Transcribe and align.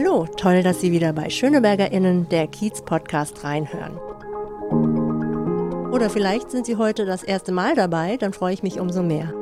Hallo, 0.00 0.28
toll, 0.36 0.62
dass 0.62 0.80
Sie 0.80 0.92
wieder 0.92 1.12
bei 1.12 1.28
SchönebergerInnen, 1.28 2.28
der 2.28 2.46
Kiez-Podcast, 2.46 3.42
reinhören. 3.42 3.98
Oder 5.90 6.08
vielleicht 6.08 6.52
sind 6.52 6.66
Sie 6.66 6.76
heute 6.76 7.04
das 7.04 7.24
erste 7.24 7.50
Mal 7.50 7.74
dabei, 7.74 8.16
dann 8.16 8.32
freue 8.32 8.54
ich 8.54 8.62
mich 8.62 8.78
umso 8.78 9.02
mehr. 9.02 9.34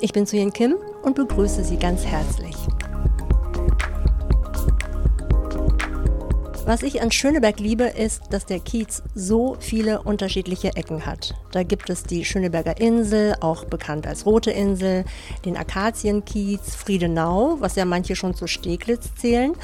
Ich 0.00 0.12
bin 0.12 0.26
Suyen 0.26 0.52
Kim 0.52 0.74
und 1.02 1.14
begrüße 1.14 1.62
Sie 1.62 1.76
ganz 1.76 2.04
herzlich. 2.04 2.56
Was 6.68 6.82
ich 6.82 7.00
an 7.00 7.10
Schöneberg 7.10 7.60
liebe, 7.60 7.84
ist, 7.84 8.24
dass 8.28 8.44
der 8.44 8.60
Kiez 8.60 9.02
so 9.14 9.56
viele 9.58 10.02
unterschiedliche 10.02 10.76
Ecken 10.76 11.06
hat. 11.06 11.34
Da 11.50 11.62
gibt 11.62 11.88
es 11.88 12.02
die 12.02 12.26
Schöneberger 12.26 12.78
Insel, 12.78 13.36
auch 13.40 13.64
bekannt 13.64 14.06
als 14.06 14.26
Rote 14.26 14.50
Insel, 14.50 15.06
den 15.46 15.56
Akazienkiez, 15.56 16.74
Friedenau, 16.74 17.56
was 17.60 17.76
ja 17.76 17.86
manche 17.86 18.16
schon 18.16 18.34
zu 18.34 18.46
Steglitz 18.46 19.14
zählen. 19.14 19.54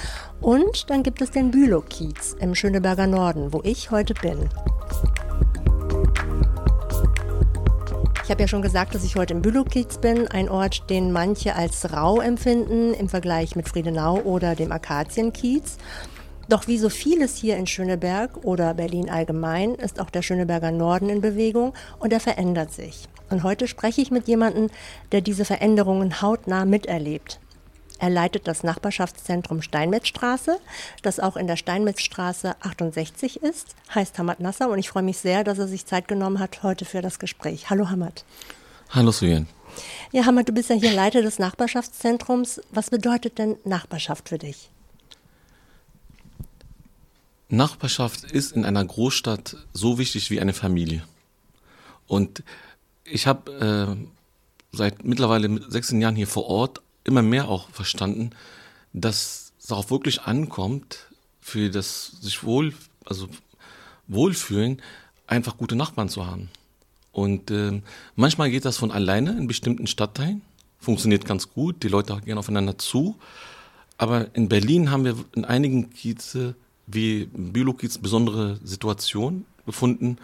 Und 0.41 0.89
dann 0.89 1.03
gibt 1.03 1.21
es 1.21 1.31
den 1.31 1.51
Bülow-Kiez 1.51 2.37
im 2.41 2.55
Schöneberger 2.55 3.07
Norden, 3.07 3.53
wo 3.53 3.61
ich 3.65 3.91
heute 3.91 4.15
bin. 4.15 4.49
Ich 8.25 8.31
habe 8.31 8.41
ja 8.41 8.49
schon 8.49 8.63
gesagt, 8.63 8.95
dass 8.95 9.05
ich 9.05 9.17
heute 9.17 9.35
im 9.35 9.43
Bülow-Kiez 9.43 9.99
bin, 9.99 10.27
ein 10.29 10.49
Ort, 10.49 10.89
den 10.89 11.13
manche 11.13 11.55
als 11.55 11.93
rau 11.93 12.23
empfinden 12.23 12.95
im 12.95 13.11
Vergleich 13.11 13.57
mit 13.57 13.69
Friedenau 13.69 14.21
oder 14.21 14.55
dem 14.55 14.73
Akazienkiez. 14.73 15.77
Doch 16.49 16.67
wie 16.67 16.79
so 16.79 16.89
vieles 16.89 17.37
hier 17.37 17.57
in 17.57 17.67
Schöneberg 17.67 18.45
oder 18.45 18.75
Berlin 18.75 19.09
allgemein 19.09 19.75
ist 19.75 20.01
auch 20.01 20.11
der 20.11 20.23
Schöneberger 20.23 20.71
Norden 20.71 21.09
in 21.09 21.21
Bewegung 21.21 21.73
und 21.99 22.13
er 22.13 22.21
verändert 22.21 22.73
sich. 22.73 23.09
Und 23.31 23.43
heute 23.43 23.67
spreche 23.67 24.03
ich 24.03 24.11
mit 24.11 24.29
jemandem, 24.29 24.69
der 25.13 25.23
diese 25.23 25.45
Veränderungen 25.45 26.21
hautnah 26.21 26.67
miterlebt. 26.67 27.41
Er 27.99 28.11
leitet 28.11 28.47
das 28.47 28.63
Nachbarschaftszentrum 28.65 29.63
Steinmetzstraße, 29.63 30.59
das 31.03 31.21
auch 31.21 31.37
in 31.37 31.47
der 31.47 31.57
Steinmetzstraße 31.57 32.57
68 32.61 33.43
ist, 33.43 33.75
heißt 33.95 34.19
Hamad 34.19 34.41
Nasser 34.41 34.69
und 34.69 34.79
ich 34.79 34.91
freue 34.91 35.05
mich 35.05 35.19
sehr, 35.19 35.45
dass 35.45 35.59
er 35.59 35.69
sich 35.69 35.87
Zeit 35.87 36.09
genommen 36.09 36.41
hat 36.41 36.63
heute 36.63 36.85
für 36.85 37.01
das 37.01 37.19
Gespräch. 37.19 37.71
Hallo 37.71 37.89
Hamad. 37.89 38.25
Hallo 38.91 39.11
Suyen. 39.11 39.49
Ja, 40.13 40.27
Hamad, 40.27 40.49
du 40.49 40.53
bist 40.53 40.71
ja 40.71 40.77
hier 40.77 40.93
Leiter 40.93 41.23
des 41.23 41.39
Nachbarschaftszentrums. 41.39 42.61
Was 42.71 42.91
bedeutet 42.91 43.39
denn 43.39 43.57
Nachbarschaft 43.65 44.29
für 44.29 44.39
dich? 44.39 44.71
Nachbarschaft 47.49 48.25
ist 48.25 48.53
in 48.53 48.65
einer 48.65 48.85
Großstadt 48.85 49.57
so 49.73 49.99
wichtig 49.99 50.31
wie 50.31 50.41
eine 50.41 50.55
Familie. 50.55 51.05
Und 52.07 52.43
ich 53.05 53.27
habe 53.27 53.97
äh, 53.99 54.77
seit 54.77 55.05
mittlerweile 55.05 55.61
16 55.71 56.01
Jahren 56.01 56.17
hier 56.17 56.27
vor 56.27 56.47
Ort 56.47 56.83
immer 57.05 57.23
mehr 57.23 57.49
auch 57.49 57.69
verstanden, 57.71 58.31
dass 58.93 59.53
es 59.63 59.73
auch 59.73 59.91
wirklich 59.91 60.23
ankommt, 60.23 61.11
für 61.41 61.71
das 61.71 62.13
sich 62.21 62.43
wohl, 62.45 62.75
also 63.05 63.29
wohlfühlen, 64.09 64.81
einfach 65.27 65.57
gute 65.57 65.77
Nachbarn 65.77 66.09
zu 66.09 66.27
haben. 66.27 66.49
Und 67.13 67.51
äh, 67.51 67.81
manchmal 68.17 68.51
geht 68.51 68.65
das 68.65 68.77
von 68.77 68.91
alleine 68.91 69.33
in 69.33 69.47
bestimmten 69.47 69.87
Stadtteilen, 69.87 70.43
funktioniert 70.79 71.25
ganz 71.25 71.51
gut, 71.53 71.83
die 71.83 71.89
Leute 71.89 72.21
gehen 72.25 72.39
aufeinander 72.39 72.79
zu. 72.79 73.17
Aber 73.97 74.35
in 74.35 74.49
Berlin 74.49 74.91
haben 74.91 75.05
wir 75.05 75.17
in 75.35 75.45
einigen 75.45 75.91
Kieze 75.91 76.55
wie 76.87 77.27
Biologiz 77.33 77.99
besondere 77.99 78.59
Situation 78.63 79.47
gefunden. 79.67 80.19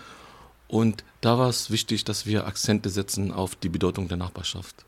Und 0.69 1.05
da 1.21 1.39
war 1.39 1.49
es 1.49 1.71
wichtig, 1.71 2.05
dass 2.05 2.27
wir 2.27 2.47
Akzente 2.47 2.91
setzen 2.91 3.33
auf 3.33 3.57
die 3.57 3.69
Bedeutung 3.69 4.09
der 4.09 4.17
Nachbarschaft. 4.17 4.85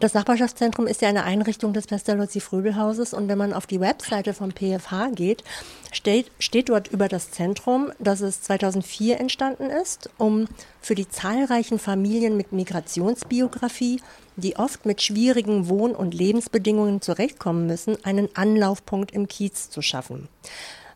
Das 0.00 0.14
Nachbarschaftszentrum 0.14 0.86
ist 0.86 1.02
ja 1.02 1.08
eine 1.08 1.24
Einrichtung 1.24 1.72
des 1.72 1.88
Pestalozzi-Fröbelhauses 1.88 3.14
und 3.14 3.26
wenn 3.26 3.36
man 3.36 3.52
auf 3.52 3.66
die 3.66 3.80
Webseite 3.80 4.32
vom 4.32 4.52
PFH 4.52 5.08
geht, 5.16 5.42
steht, 5.90 6.30
steht 6.38 6.68
dort 6.68 6.86
über 6.86 7.08
das 7.08 7.32
Zentrum, 7.32 7.90
dass 7.98 8.20
es 8.20 8.42
2004 8.42 9.18
entstanden 9.18 9.70
ist, 9.70 10.08
um 10.16 10.46
für 10.80 10.94
die 10.94 11.08
zahlreichen 11.08 11.80
Familien 11.80 12.36
mit 12.36 12.52
Migrationsbiografie, 12.52 14.00
die 14.36 14.54
oft 14.54 14.86
mit 14.86 15.02
schwierigen 15.02 15.68
Wohn- 15.68 15.96
und 15.96 16.14
Lebensbedingungen 16.14 17.00
zurechtkommen 17.00 17.66
müssen, 17.66 17.96
einen 18.04 18.28
Anlaufpunkt 18.36 19.10
im 19.10 19.26
Kiez 19.26 19.68
zu 19.68 19.82
schaffen. 19.82 20.28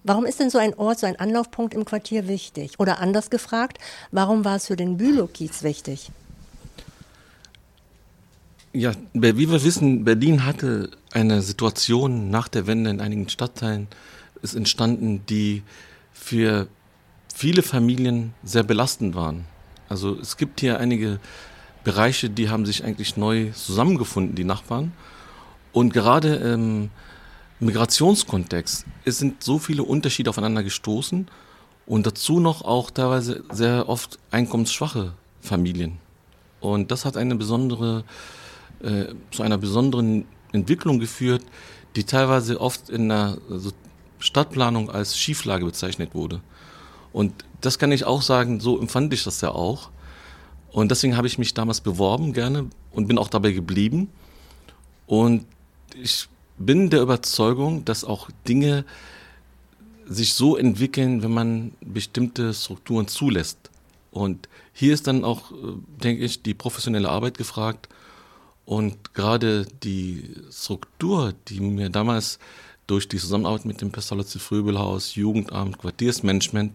Warum 0.05 0.27
ist 0.27 0.39
denn 0.39 0.51
so 0.51 0.59
ein 0.59 0.75
Ort, 0.75 1.01
so 1.01 1.07
ein 1.07 1.19
Anlaufpunkt 1.19 1.75
im 1.75 1.85
Quartier 1.85 2.29
wichtig? 2.29 2.79
Oder 2.79 3.01
anders 3.01 3.31
gefragt, 3.31 3.79
warum 4.13 4.45
war 4.45 4.57
es 4.57 4.69
für 4.69 4.77
den 4.77 4.97
Bülow-Kiez 4.97 5.65
wichtig? 5.65 6.13
Ja, 8.75 8.93
wie 9.13 9.51
wir 9.51 9.65
wissen, 9.65 10.05
Berlin 10.05 10.47
hatte 10.47 10.91
eine 11.13 11.43
Situation 11.43 12.31
nach 12.31 12.49
der 12.49 12.67
Wende 12.67 12.89
in 12.89 13.01
einigen 13.01 13.29
Stadtteilen 13.29 13.87
ist 14.41 14.55
entstanden, 14.55 15.27
die 15.29 15.63
für 16.13 16.69
viele 17.35 17.63
Familien 17.63 18.33
sehr 18.43 18.63
belastend 18.63 19.15
waren. 19.15 19.45
Also 19.91 20.19
es 20.19 20.39
gibt 20.39 20.61
hier 20.61 20.81
einige 20.81 21.21
Bereiche, 21.85 22.31
die 22.31 22.49
haben 22.49 22.65
sich 22.65 22.83
eigentlich 22.83 23.19
neu 23.19 23.51
zusammengefunden, 23.51 24.35
die 24.35 24.45
Nachbarn. 24.45 24.93
Und 25.73 25.93
gerade 25.93 26.37
im 26.37 26.89
Migrationskontext 27.61 28.87
es 29.05 29.19
sind 29.19 29.43
so 29.43 29.59
viele 29.59 29.83
Unterschiede 29.83 30.31
aufeinander 30.31 30.63
gestoßen 30.63 31.29
und 31.85 32.07
dazu 32.07 32.41
noch 32.41 32.63
auch 32.63 32.91
teilweise 32.91 33.45
sehr 33.53 33.89
oft 33.91 34.19
einkommensschwache 34.31 35.13
Familien. 35.43 35.99
Und 36.61 36.91
das 36.91 37.05
hat 37.05 37.19
eine 37.19 37.35
besondere 37.35 38.05
äh, 38.83 39.15
zu 39.31 39.43
einer 39.43 39.59
besonderen 39.59 40.25
Entwicklung 40.53 40.99
geführt, 40.99 41.43
die 41.97 42.05
teilweise 42.05 42.61
oft 42.61 42.91
in 42.91 43.09
der 43.09 43.39
also 43.51 43.71
Stadtplanung 44.19 44.91
als 44.91 45.19
Schieflage 45.19 45.65
bezeichnet 45.65 46.15
wurde. 46.15 46.41
Und 47.13 47.33
das 47.61 47.79
kann 47.79 47.93
ich 47.93 48.05
auch 48.05 48.23
sagen, 48.23 48.61
so 48.61 48.79
empfand 48.79 49.13
ich 49.13 49.25
das 49.25 49.41
ja 49.41 49.51
auch. 49.51 49.91
Und 50.71 50.91
deswegen 50.91 51.17
habe 51.17 51.27
ich 51.27 51.39
mich 51.39 51.55
damals 51.55 51.81
beworben 51.81 52.33
gerne 52.33 52.71
und 52.93 53.09
bin 53.09 53.19
auch 53.19 53.29
dabei 53.29 53.53
geblieben. 53.53 54.09
Und 55.07 55.45
ich 56.01 56.29
bin 56.59 56.89
der 56.89 57.03
Überzeugung, 57.03 57.85
dass 57.85 58.05
auch 58.05 58.31
Dinge 58.49 58.85
sich 60.07 60.35
so 60.35 60.57
entwickeln, 60.57 61.23
wenn 61.23 61.33
man 61.33 61.73
bestimmte 61.81 62.55
Strukturen 62.55 63.09
zulässt. 63.09 63.71
Und 64.11 64.49
hier 64.73 64.95
ist 64.95 65.07
dann 65.07 65.25
auch, 65.25 65.53
äh, 65.53 65.55
denke 66.03 66.25
ich, 66.25 66.43
die 66.43 66.55
professionelle 66.55 67.09
Arbeit 67.09 67.39
gefragt 67.39 67.89
und 68.73 69.13
gerade 69.13 69.67
die 69.83 70.35
Struktur, 70.51 71.35
die 71.49 71.61
mir 71.61 71.91
damals 71.91 72.39
durch 72.87 73.07
die 73.07 73.19
Zusammenarbeit 73.19 73.67
mit 73.67 73.83
dem 73.83 73.93
Pestalozzi 73.93 74.39
Fröbelhaus, 74.39 75.15
Jugendamt, 75.15 75.77
Quartiersmanagement 75.77 76.75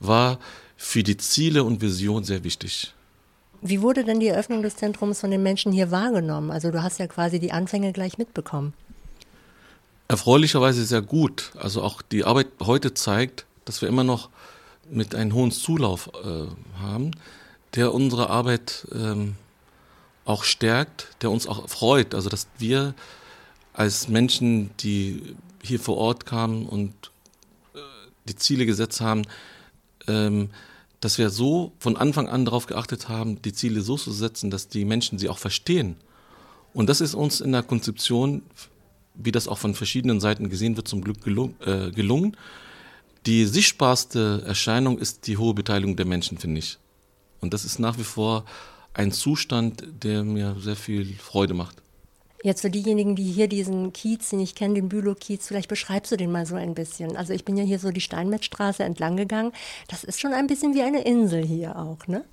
war 0.00 0.38
für 0.78 1.02
die 1.02 1.18
Ziele 1.18 1.62
und 1.62 1.82
Vision 1.82 2.24
sehr 2.24 2.42
wichtig. 2.42 2.94
Wie 3.60 3.82
wurde 3.82 4.02
denn 4.04 4.18
die 4.18 4.28
Eröffnung 4.28 4.62
des 4.62 4.76
Zentrums 4.76 5.20
von 5.20 5.30
den 5.30 5.42
Menschen 5.42 5.72
hier 5.72 5.90
wahrgenommen? 5.90 6.50
Also 6.50 6.70
du 6.70 6.82
hast 6.82 6.98
ja 6.98 7.06
quasi 7.06 7.38
die 7.38 7.52
Anfänge 7.52 7.92
gleich 7.92 8.16
mitbekommen. 8.16 8.72
Erfreulicherweise 10.08 10.86
sehr 10.86 11.02
gut. 11.02 11.52
Also 11.58 11.82
auch 11.82 12.00
die 12.00 12.24
Arbeit 12.24 12.46
heute 12.62 12.94
zeigt, 12.94 13.44
dass 13.66 13.82
wir 13.82 13.90
immer 13.90 14.04
noch 14.04 14.30
mit 14.88 15.14
einem 15.14 15.34
hohen 15.34 15.50
Zulauf 15.50 16.10
äh, 16.14 16.80
haben, 16.80 17.10
der 17.74 17.92
unsere 17.92 18.30
Arbeit 18.30 18.86
ähm, 18.94 19.36
auch 20.26 20.44
stärkt, 20.44 21.08
der 21.22 21.30
uns 21.30 21.46
auch 21.46 21.68
freut. 21.68 22.14
Also 22.14 22.28
dass 22.28 22.46
wir 22.58 22.94
als 23.72 24.08
Menschen, 24.08 24.70
die 24.80 25.36
hier 25.62 25.80
vor 25.80 25.96
Ort 25.96 26.26
kamen 26.26 26.66
und 26.66 26.92
äh, 27.74 27.78
die 28.28 28.36
Ziele 28.36 28.66
gesetzt 28.66 29.00
haben, 29.00 29.22
ähm, 30.06 30.50
dass 31.00 31.18
wir 31.18 31.30
so 31.30 31.72
von 31.78 31.96
Anfang 31.96 32.28
an 32.28 32.44
darauf 32.44 32.66
geachtet 32.66 33.08
haben, 33.08 33.40
die 33.42 33.52
Ziele 33.52 33.82
so 33.82 33.96
zu 33.96 34.12
setzen, 34.12 34.50
dass 34.50 34.68
die 34.68 34.84
Menschen 34.84 35.18
sie 35.18 35.28
auch 35.28 35.38
verstehen. 35.38 35.96
Und 36.72 36.88
das 36.88 37.00
ist 37.00 37.14
uns 37.14 37.40
in 37.40 37.52
der 37.52 37.62
Konzeption, 37.62 38.42
wie 39.14 39.32
das 39.32 39.48
auch 39.48 39.58
von 39.58 39.74
verschiedenen 39.74 40.20
Seiten 40.20 40.50
gesehen 40.50 40.76
wird, 40.76 40.88
zum 40.88 41.02
Glück 41.02 41.22
gelung, 41.22 41.54
äh, 41.64 41.90
gelungen. 41.90 42.36
Die 43.26 43.44
sichtbarste 43.44 44.42
Erscheinung 44.46 44.98
ist 44.98 45.26
die 45.26 45.36
hohe 45.36 45.54
Beteiligung 45.54 45.96
der 45.96 46.06
Menschen, 46.06 46.38
finde 46.38 46.58
ich. 46.58 46.78
Und 47.40 47.54
das 47.54 47.64
ist 47.64 47.78
nach 47.78 47.98
wie 47.98 48.04
vor 48.04 48.44
ein 48.96 49.12
Zustand, 49.12 49.84
der 50.02 50.24
mir 50.24 50.56
sehr 50.58 50.76
viel 50.76 51.14
Freude 51.16 51.54
macht. 51.54 51.82
Jetzt 52.42 52.62
für 52.62 52.70
diejenigen, 52.70 53.16
die 53.16 53.30
hier 53.30 53.48
diesen 53.48 53.92
Kiez, 53.92 54.30
den 54.30 54.40
ich 54.40 54.54
kenne, 54.54 54.74
den 54.74 54.88
Bülow-Kiez, 54.88 55.46
vielleicht 55.46 55.68
beschreibst 55.68 56.12
du 56.12 56.16
den 56.16 56.32
mal 56.32 56.46
so 56.46 56.54
ein 56.54 56.74
bisschen. 56.74 57.16
Also 57.16 57.32
ich 57.32 57.44
bin 57.44 57.56
ja 57.56 57.64
hier 57.64 57.78
so 57.78 57.90
die 57.90 58.00
Steinmetzstraße 58.00 58.84
entlang 58.84 59.16
gegangen. 59.16 59.52
Das 59.88 60.04
ist 60.04 60.20
schon 60.20 60.32
ein 60.32 60.46
bisschen 60.46 60.74
wie 60.74 60.82
eine 60.82 61.02
Insel 61.02 61.44
hier 61.44 61.76
auch, 61.76 62.06
ne? 62.06 62.24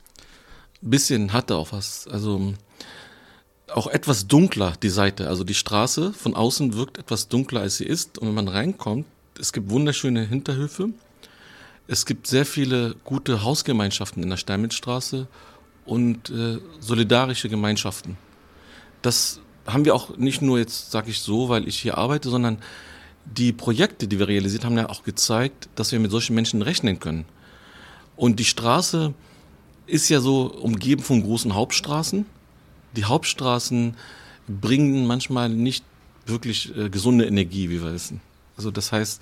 Ein 0.81 0.89
bisschen 0.89 1.33
hat 1.33 1.49
er 1.49 1.57
auch 1.57 1.71
was. 1.71 2.07
Also 2.07 2.53
auch 3.73 3.87
etwas 3.87 4.27
dunkler, 4.27 4.73
die 4.81 4.89
Seite. 4.89 5.27
Also 5.27 5.43
die 5.43 5.53
Straße 5.53 6.13
von 6.13 6.35
außen 6.35 6.75
wirkt 6.75 6.97
etwas 6.97 7.27
dunkler, 7.27 7.61
als 7.61 7.77
sie 7.77 7.85
ist. 7.85 8.17
Und 8.17 8.27
wenn 8.27 8.35
man 8.35 8.47
reinkommt, 8.47 9.05
es 9.39 9.51
gibt 9.51 9.69
wunderschöne 9.69 10.27
Hinterhöfe. 10.27 10.89
Es 11.87 12.05
gibt 12.05 12.27
sehr 12.27 12.45
viele 12.45 12.95
gute 13.03 13.43
Hausgemeinschaften 13.43 14.23
in 14.23 14.29
der 14.29 14.37
Steinmetzstraße 14.37 15.27
und 15.85 16.29
äh, 16.29 16.59
solidarische 16.79 17.49
Gemeinschaften. 17.49 18.17
Das 19.01 19.39
haben 19.65 19.85
wir 19.85 19.95
auch 19.95 20.17
nicht 20.17 20.41
nur 20.41 20.59
jetzt, 20.59 20.91
sage 20.91 21.09
ich 21.09 21.19
so, 21.19 21.49
weil 21.49 21.67
ich 21.67 21.79
hier 21.79 21.97
arbeite, 21.97 22.29
sondern 22.29 22.57
die 23.25 23.53
Projekte, 23.53 24.07
die 24.07 24.19
wir 24.19 24.27
realisiert 24.27 24.65
haben, 24.65 24.77
ja 24.77 24.89
auch 24.89 25.03
gezeigt, 25.03 25.69
dass 25.75 25.91
wir 25.91 25.99
mit 25.99 26.11
solchen 26.11 26.35
Menschen 26.35 26.61
rechnen 26.61 26.99
können. 26.99 27.25
Und 28.15 28.39
die 28.39 28.45
Straße 28.45 29.13
ist 29.87 30.09
ja 30.09 30.19
so 30.19 30.45
umgeben 30.45 31.01
von 31.01 31.23
großen 31.23 31.53
Hauptstraßen. 31.53 32.25
Die 32.95 33.05
Hauptstraßen 33.05 33.95
bringen 34.47 35.07
manchmal 35.07 35.49
nicht 35.49 35.83
wirklich 36.25 36.75
äh, 36.77 36.89
gesunde 36.89 37.25
Energie, 37.25 37.69
wie 37.69 37.81
wir 37.81 37.93
wissen. 37.93 38.21
Also 38.55 38.71
das 38.71 38.91
heißt, 38.91 39.21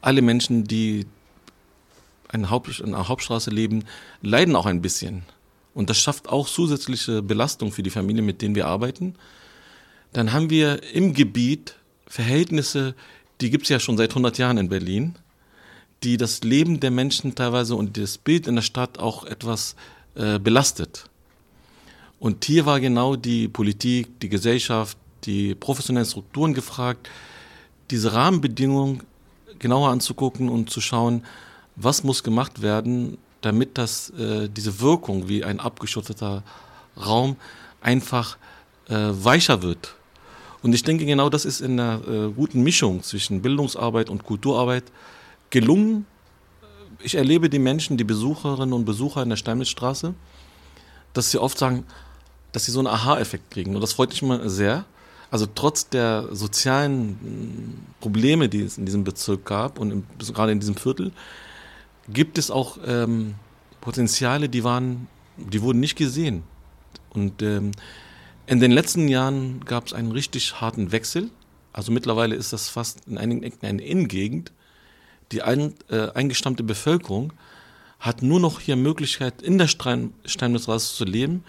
alle 0.00 0.22
Menschen, 0.22 0.64
die 0.64 1.06
eine, 2.28 2.50
Haupt, 2.50 2.82
eine 2.82 3.08
Hauptstraße 3.08 3.50
leben, 3.50 3.84
leiden 4.22 4.54
auch 4.56 4.66
ein 4.66 4.82
bisschen. 4.82 5.24
Und 5.78 5.88
das 5.90 5.98
schafft 5.98 6.28
auch 6.28 6.48
zusätzliche 6.48 7.22
Belastung 7.22 7.70
für 7.70 7.84
die 7.84 7.90
Familien, 7.90 8.26
mit 8.26 8.42
denen 8.42 8.56
wir 8.56 8.66
arbeiten. 8.66 9.14
Dann 10.12 10.32
haben 10.32 10.50
wir 10.50 10.82
im 10.92 11.14
Gebiet 11.14 11.76
Verhältnisse, 12.08 12.96
die 13.40 13.48
gibt 13.48 13.62
es 13.62 13.68
ja 13.68 13.78
schon 13.78 13.96
seit 13.96 14.10
100 14.10 14.38
Jahren 14.38 14.58
in 14.58 14.68
Berlin, 14.70 15.14
die 16.02 16.16
das 16.16 16.42
Leben 16.42 16.80
der 16.80 16.90
Menschen 16.90 17.36
teilweise 17.36 17.76
und 17.76 17.96
das 17.96 18.18
Bild 18.18 18.48
in 18.48 18.56
der 18.56 18.62
Stadt 18.62 18.98
auch 18.98 19.24
etwas 19.24 19.76
äh, 20.16 20.40
belastet. 20.40 21.08
Und 22.18 22.44
hier 22.44 22.66
war 22.66 22.80
genau 22.80 23.14
die 23.14 23.46
Politik, 23.46 24.18
die 24.18 24.28
Gesellschaft, 24.28 24.98
die 25.26 25.54
professionellen 25.54 26.08
Strukturen 26.08 26.54
gefragt, 26.54 27.08
diese 27.92 28.14
Rahmenbedingungen 28.14 29.04
genauer 29.60 29.90
anzugucken 29.90 30.48
und 30.48 30.70
zu 30.70 30.80
schauen, 30.80 31.22
was 31.76 32.02
muss 32.02 32.24
gemacht 32.24 32.62
werden, 32.62 33.16
damit 33.40 33.78
das, 33.78 34.10
äh, 34.10 34.48
diese 34.48 34.80
Wirkung 34.80 35.28
wie 35.28 35.44
ein 35.44 35.60
abgeschotteter 35.60 36.42
Raum 36.96 37.36
einfach 37.80 38.36
äh, 38.88 38.94
weicher 38.94 39.62
wird. 39.62 39.94
Und 40.62 40.72
ich 40.72 40.82
denke, 40.82 41.06
genau 41.06 41.30
das 41.30 41.44
ist 41.44 41.60
in 41.60 41.78
einer 41.78 42.00
äh, 42.08 42.30
guten 42.30 42.62
Mischung 42.62 43.02
zwischen 43.02 43.42
Bildungsarbeit 43.42 44.10
und 44.10 44.24
Kulturarbeit 44.24 44.84
gelungen. 45.50 46.06
Ich 47.00 47.14
erlebe 47.14 47.48
die 47.48 47.60
Menschen, 47.60 47.96
die 47.96 48.04
Besucherinnen 48.04 48.72
und 48.72 48.84
Besucher 48.84 49.22
in 49.22 49.28
der 49.28 49.36
Steinmetzstraße, 49.36 50.14
dass 51.12 51.30
sie 51.30 51.38
oft 51.38 51.58
sagen, 51.58 51.84
dass 52.50 52.64
sie 52.64 52.72
so 52.72 52.80
einen 52.80 52.88
Aha-Effekt 52.88 53.50
kriegen. 53.50 53.76
Und 53.76 53.82
das 53.82 53.92
freut 53.92 54.10
mich 54.10 54.22
immer 54.22 54.48
sehr. 54.48 54.84
Also 55.30 55.46
trotz 55.46 55.88
der 55.88 56.28
sozialen 56.34 57.86
Probleme, 58.00 58.48
die 58.48 58.62
es 58.62 58.78
in 58.78 58.86
diesem 58.86 59.04
Bezirk 59.04 59.44
gab 59.44 59.78
und 59.78 59.90
im, 59.90 60.04
gerade 60.32 60.52
in 60.52 60.60
diesem 60.60 60.74
Viertel, 60.74 61.12
gibt 62.08 62.38
es 62.38 62.50
auch 62.50 62.78
ähm, 62.86 63.34
Potenziale, 63.80 64.48
die 64.48 64.64
waren, 64.64 65.08
die 65.36 65.62
wurden 65.62 65.80
nicht 65.80 65.96
gesehen. 65.96 66.42
Und 67.10 67.42
ähm, 67.42 67.72
in 68.46 68.60
den 68.60 68.70
letzten 68.70 69.08
Jahren 69.08 69.64
gab 69.64 69.86
es 69.86 69.92
einen 69.92 70.12
richtig 70.12 70.60
harten 70.60 70.92
Wechsel. 70.92 71.30
Also 71.72 71.92
mittlerweile 71.92 72.34
ist 72.34 72.52
das 72.52 72.68
fast 72.68 73.06
in 73.06 73.18
einigen 73.18 73.42
Ecken 73.42 73.66
eine 73.66 73.82
Innengegend. 73.82 74.52
Die 75.32 75.42
ein, 75.42 75.74
äh, 75.90 76.08
eingestammte 76.12 76.62
Bevölkerung 76.62 77.32
hat 78.00 78.22
nur 78.22 78.40
noch 78.40 78.60
hier 78.60 78.76
Möglichkeit, 78.76 79.42
in 79.42 79.58
der 79.58 79.68
Stein 79.68 80.14
Steinmetzstraße 80.24 80.94
zu 80.94 81.04
leben, 81.04 81.44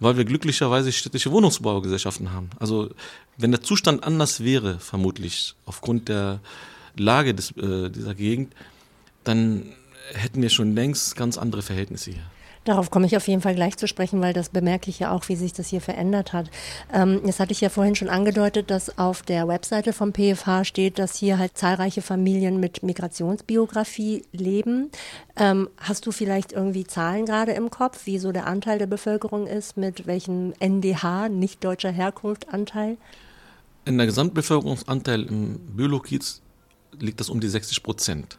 weil 0.00 0.16
wir 0.16 0.24
glücklicherweise 0.24 0.90
städtische 0.92 1.30
Wohnungsbaugesellschaften 1.30 2.32
haben. 2.32 2.50
Also 2.58 2.90
wenn 3.36 3.52
der 3.52 3.62
Zustand 3.62 4.02
anders 4.02 4.42
wäre, 4.42 4.78
vermutlich 4.80 5.54
aufgrund 5.66 6.08
der 6.08 6.40
Lage 6.96 7.34
des, 7.34 7.52
äh, 7.52 7.90
dieser 7.90 8.14
Gegend, 8.14 8.54
dann 9.24 9.72
hätten 10.14 10.42
wir 10.42 10.50
schon 10.50 10.74
längst 10.74 11.16
ganz 11.16 11.38
andere 11.38 11.62
Verhältnisse 11.62 12.12
hier. 12.12 12.22
Darauf 12.64 12.90
komme 12.90 13.06
ich 13.06 13.16
auf 13.16 13.26
jeden 13.26 13.40
Fall 13.40 13.54
gleich 13.54 13.78
zu 13.78 13.88
sprechen, 13.88 14.20
weil 14.20 14.34
das 14.34 14.50
bemerke 14.50 14.90
ich 14.90 14.98
ja 14.98 15.12
auch, 15.12 15.28
wie 15.30 15.36
sich 15.36 15.54
das 15.54 15.68
hier 15.68 15.80
verändert 15.80 16.34
hat. 16.34 16.50
Ähm, 16.92 17.22
jetzt 17.24 17.40
hatte 17.40 17.52
ich 17.52 17.62
ja 17.62 17.70
vorhin 17.70 17.94
schon 17.94 18.10
angedeutet, 18.10 18.70
dass 18.70 18.98
auf 18.98 19.22
der 19.22 19.48
Webseite 19.48 19.94
vom 19.94 20.12
PFH 20.12 20.64
steht, 20.64 20.98
dass 20.98 21.16
hier 21.16 21.38
halt 21.38 21.56
zahlreiche 21.56 22.02
Familien 22.02 22.60
mit 22.60 22.82
Migrationsbiografie 22.82 24.24
leben. 24.32 24.90
Ähm, 25.36 25.70
hast 25.78 26.06
du 26.06 26.12
vielleicht 26.12 26.52
irgendwie 26.52 26.84
Zahlen 26.84 27.24
gerade 27.24 27.52
im 27.52 27.70
Kopf, 27.70 28.04
wie 28.04 28.18
so 28.18 28.30
der 28.30 28.46
Anteil 28.46 28.78
der 28.78 28.86
Bevölkerung 28.86 29.46
ist, 29.46 29.78
mit 29.78 30.06
welchem 30.06 30.52
NDH, 30.60 31.30
nicht 31.30 31.64
deutscher 31.64 31.90
Herkunft, 31.90 32.52
Anteil? 32.52 32.98
In 33.86 33.96
der 33.96 34.06
Gesamtbevölkerungsanteil 34.06 35.22
im 35.22 35.58
Bülow-Kiez 35.74 36.42
liegt 36.98 37.20
das 37.20 37.30
um 37.30 37.40
die 37.40 37.48
60 37.48 37.82
Prozent. 37.82 38.38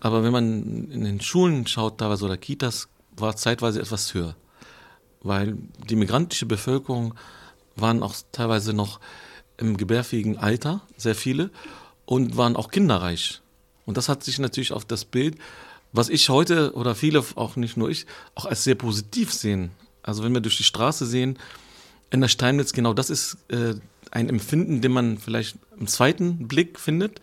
Aber 0.00 0.22
wenn 0.22 0.32
man 0.32 0.90
in 0.90 1.04
den 1.04 1.20
Schulen 1.20 1.66
schaut, 1.66 1.98
teilweise 1.98 2.24
oder 2.24 2.36
Kitas, 2.36 2.88
war 3.16 3.36
zeitweise 3.36 3.80
etwas 3.80 4.14
höher. 4.14 4.36
Weil 5.22 5.56
die 5.88 5.96
migrantische 5.96 6.46
Bevölkerung 6.46 7.14
waren 7.74 8.02
auch 8.02 8.14
teilweise 8.32 8.72
noch 8.72 9.00
im 9.56 9.76
gebärfähigen 9.76 10.38
Alter, 10.38 10.82
sehr 10.96 11.14
viele, 11.14 11.50
und 12.06 12.36
waren 12.36 12.56
auch 12.56 12.70
kinderreich. 12.70 13.40
Und 13.86 13.96
das 13.96 14.08
hat 14.08 14.22
sich 14.22 14.38
natürlich 14.38 14.72
auf 14.72 14.84
das 14.84 15.04
Bild, 15.04 15.36
was 15.92 16.08
ich 16.08 16.28
heute 16.28 16.74
oder 16.74 16.94
viele, 16.94 17.24
auch 17.34 17.56
nicht 17.56 17.76
nur 17.76 17.90
ich, 17.90 18.06
auch 18.34 18.44
als 18.44 18.64
sehr 18.64 18.74
positiv 18.74 19.32
sehen. 19.32 19.70
Also 20.02 20.22
wenn 20.22 20.34
wir 20.34 20.40
durch 20.40 20.56
die 20.56 20.64
Straße 20.64 21.06
sehen, 21.06 21.38
in 22.10 22.20
der 22.20 22.28
Steinmetz, 22.28 22.72
genau 22.72 22.94
das 22.94 23.10
ist 23.10 23.38
äh, 23.48 23.74
ein 24.10 24.28
Empfinden, 24.28 24.80
den 24.80 24.92
man 24.92 25.18
vielleicht 25.18 25.58
im 25.78 25.86
zweiten 25.86 26.48
Blick 26.48 26.78
findet. 26.78 27.20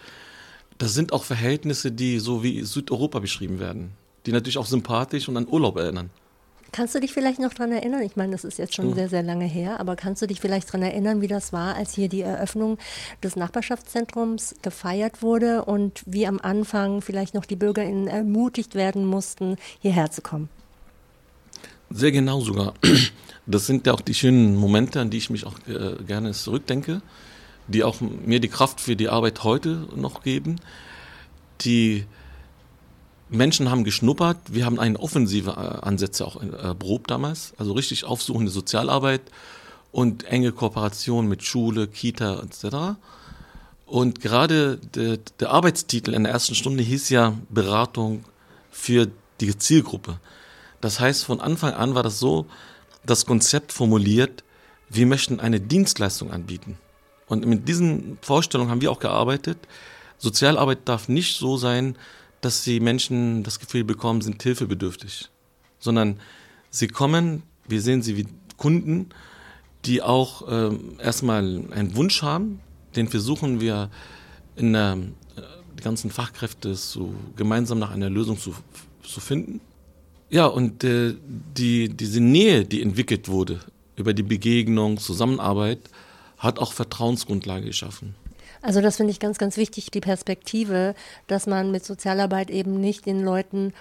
Das 0.78 0.94
sind 0.94 1.14
auch 1.14 1.24
Verhältnisse, 1.24 1.92
die 1.92 2.20
so 2.20 2.44
wie 2.44 2.64
Südeuropa 2.64 3.20
beschrieben 3.20 3.60
werden 3.60 3.92
die 4.26 4.32
natürlich 4.32 4.58
auch 4.58 4.66
sympathisch 4.66 5.28
und 5.30 5.38
an 5.38 5.48
Urlaub 5.48 5.78
erinnern. 5.78 6.10
Kannst 6.72 6.94
du 6.94 7.00
dich 7.00 7.14
vielleicht 7.14 7.40
noch 7.40 7.54
daran 7.54 7.72
erinnern? 7.72 8.02
Ich 8.02 8.18
meine, 8.18 8.34
das 8.34 8.44
ist 8.44 8.58
jetzt 8.58 8.76
schon 8.76 8.90
mhm. 8.90 8.96
sehr, 8.96 9.08
sehr 9.08 9.24
lange 9.24 9.46
her, 9.46 9.80
aber 9.80 9.96
kannst 9.96 10.22
du 10.22 10.28
dich 10.28 10.42
vielleicht 10.42 10.68
daran 10.68 10.82
erinnern, 10.82 11.22
wie 11.22 11.28
das 11.28 11.54
war, 11.54 11.76
als 11.76 11.94
hier 11.94 12.10
die 12.10 12.22
Eröffnung 12.22 12.78
des 13.24 13.38
Nachbarschaftszentrums 13.38 14.56
gefeiert 14.62 15.22
wurde 15.22 15.64
und 15.64 16.04
wie 16.06 16.28
am 16.28 16.40
Anfang 16.42 17.02
vielleicht 17.02 17.34
noch 17.34 17.46
die 17.46 17.56
BürgerInnen 17.56 18.08
ermutigt 18.08 18.76
werden 18.76 19.06
mussten, 19.06 19.56
hierher 19.80 20.12
zu 20.12 20.22
kommen? 20.22 20.50
Sehr 21.92 22.12
genau 22.12 22.42
sogar. 22.42 22.74
Das 23.48 23.68
sind 23.68 23.86
ja 23.86 23.94
auch 23.94 24.02
die 24.02 24.16
schönen 24.16 24.56
Momente, 24.56 25.00
an 25.00 25.12
die 25.12 25.18
ich 25.18 25.30
mich 25.30 25.46
auch 25.46 25.54
äh, 25.68 26.04
gerne 26.04 26.32
zurückdenke, 26.32 27.04
die 27.68 27.84
auch 27.84 28.02
mir 28.02 28.40
die 28.40 28.48
Kraft 28.48 28.80
für 28.82 28.96
die 28.96 29.10
Arbeit 29.10 29.44
heute 29.44 29.88
noch 29.96 30.24
geben. 30.24 30.58
Die 31.62 32.06
Menschen 33.30 33.72
haben 33.72 33.84
geschnuppert, 33.84 34.38
wir 34.48 34.66
haben 34.66 34.80
eine 34.80 35.00
offensive 35.00 35.52
äh, 35.52 35.86
Ansätze 35.86 36.26
auch 36.26 36.42
erprobt 36.42 37.10
damals, 37.10 37.54
also 37.58 37.74
richtig 37.74 38.04
aufsuchende 38.04 38.52
Sozialarbeit 38.52 39.22
und 39.92 40.26
enge 40.26 40.52
Kooperation 40.52 41.28
mit 41.28 41.44
Schule, 41.44 41.88
Kita 41.88 42.42
etc. 42.42 42.98
Und 43.86 44.22
gerade 44.22 44.78
der, 44.78 45.18
der 45.40 45.52
Arbeitstitel 45.52 46.14
in 46.14 46.24
der 46.24 46.34
ersten 46.34 46.56
Stunde 46.56 46.84
hieß 46.84 47.10
ja 47.10 47.34
Beratung 47.50 48.26
für 48.72 49.10
die 49.40 49.58
Zielgruppe. 49.58 50.20
Das 50.82 51.00
heißt, 51.00 51.24
von 51.24 51.40
Anfang 51.40 51.74
an 51.74 51.96
war 51.96 52.04
das 52.04 52.20
so, 52.20 52.46
das 53.06 53.26
Konzept 53.26 53.72
formuliert, 53.72 54.44
wir 54.90 55.06
möchten 55.06 55.40
eine 55.40 55.60
Dienstleistung 55.60 56.32
anbieten. 56.32 56.78
Und 57.28 57.46
mit 57.46 57.68
diesen 57.68 58.18
Vorstellungen 58.22 58.70
haben 58.70 58.82
wir 58.82 58.92
auch 58.92 59.00
gearbeitet. 59.00 59.58
Sozialarbeit 60.18 60.80
darf 60.86 61.10
nicht 61.10 61.38
so 61.38 61.58
sein, 61.58 61.96
dass 62.42 62.64
die 62.64 62.80
Menschen 62.80 63.44
das 63.44 63.60
Gefühl 63.60 63.84
bekommen, 63.84 64.22
sind 64.22 64.42
hilfebedürftig, 64.42 65.30
sondern 65.80 66.20
sie 66.70 66.88
kommen, 66.88 67.44
wir 67.68 67.82
sehen 67.82 68.02
sie 68.02 68.18
wie 68.18 68.28
Kunden, 68.58 69.10
die 69.86 70.02
auch 70.02 70.48
äh, 70.48 70.76
erstmal 71.00 71.64
einen 71.72 71.96
Wunsch 71.96 72.22
haben, 72.22 72.60
den 72.96 73.08
versuchen 73.08 73.60
wir 73.60 73.90
in 74.56 74.74
der, 74.74 74.98
äh, 75.36 75.42
die 75.78 75.84
ganzen 75.84 76.12
Fachkräfte 76.12 76.76
so 76.76 77.14
gemeinsam 77.36 77.80
nach 77.80 77.92
einer 77.92 78.10
Lösung 78.10 78.38
zu, 78.38 78.54
zu 79.04 79.20
finden. 79.20 79.60
Ja, 80.30 80.46
und 80.48 80.84
äh, 80.84 81.16
die, 81.58 81.90
diese 81.90 82.20
Nähe, 82.20 82.66
die 82.66 82.82
entwickelt 82.82 83.28
wurde 83.28 83.60
über 83.96 84.14
die 84.14 84.24
Begegnung, 84.24 84.98
Zusammenarbeit, 84.98 85.80
hat 86.38 86.60
auch 86.60 86.74
Vertrauensgrundlage 86.74 87.68
geschaffen. 87.68 88.16
Also 88.62 88.82
das 88.82 88.98
finde 88.98 89.12
ich 89.12 89.20
ganz, 89.20 89.38
ganz 89.38 89.58
wichtig, 89.58 89.92
die 89.92 90.02
Perspektive, 90.02 90.96
dass 91.28 91.46
man 91.46 91.72
mit 91.72 91.86
Sozialarbeit 91.86 92.50
eben 92.50 92.80
nicht 92.80 93.06
den 93.06 93.22
Leuten 93.22 93.74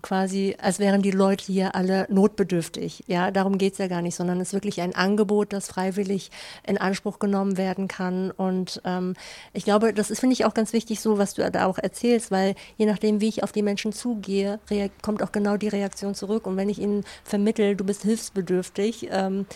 quasi, 0.00 0.56
als 0.60 0.78
wären 0.78 1.02
die 1.02 1.10
Leute 1.10 1.44
hier 1.44 1.74
alle 1.74 2.06
notbedürftig. 2.08 3.04
Ja, 3.06 3.30
darum 3.30 3.58
geht 3.58 3.74
es 3.74 3.78
ja 3.78 3.88
gar 3.88 4.02
nicht, 4.02 4.14
sondern 4.14 4.40
es 4.40 4.48
ist 4.48 4.54
wirklich 4.54 4.80
ein 4.80 4.94
Angebot, 4.94 5.52
das 5.52 5.68
freiwillig 5.68 6.30
in 6.66 6.78
Anspruch 6.78 7.18
genommen 7.18 7.56
werden 7.56 7.88
kann. 7.88 8.30
Und 8.30 8.80
ähm, 8.84 9.14
ich 9.52 9.64
glaube, 9.64 9.92
das 9.92 10.10
ist, 10.10 10.20
finde 10.20 10.34
ich, 10.34 10.44
auch 10.44 10.54
ganz 10.54 10.72
wichtig, 10.72 11.00
so 11.00 11.18
was 11.18 11.34
du 11.34 11.48
da 11.50 11.66
auch 11.66 11.78
erzählst, 11.78 12.30
weil 12.30 12.54
je 12.76 12.86
nachdem, 12.86 13.20
wie 13.20 13.28
ich 13.28 13.42
auf 13.42 13.52
die 13.52 13.62
Menschen 13.62 13.92
zugehe, 13.92 14.58
kommt 15.02 15.22
auch 15.22 15.32
genau 15.32 15.56
die 15.56 15.68
Reaktion 15.68 16.14
zurück. 16.14 16.46
Und 16.46 16.56
wenn 16.56 16.68
ich 16.68 16.78
ihnen 16.78 17.04
vermittel, 17.22 17.76
du 17.76 17.84
bist 17.84 18.02
hilfsbedürftig, 18.02 19.08
ähm, 19.10 19.46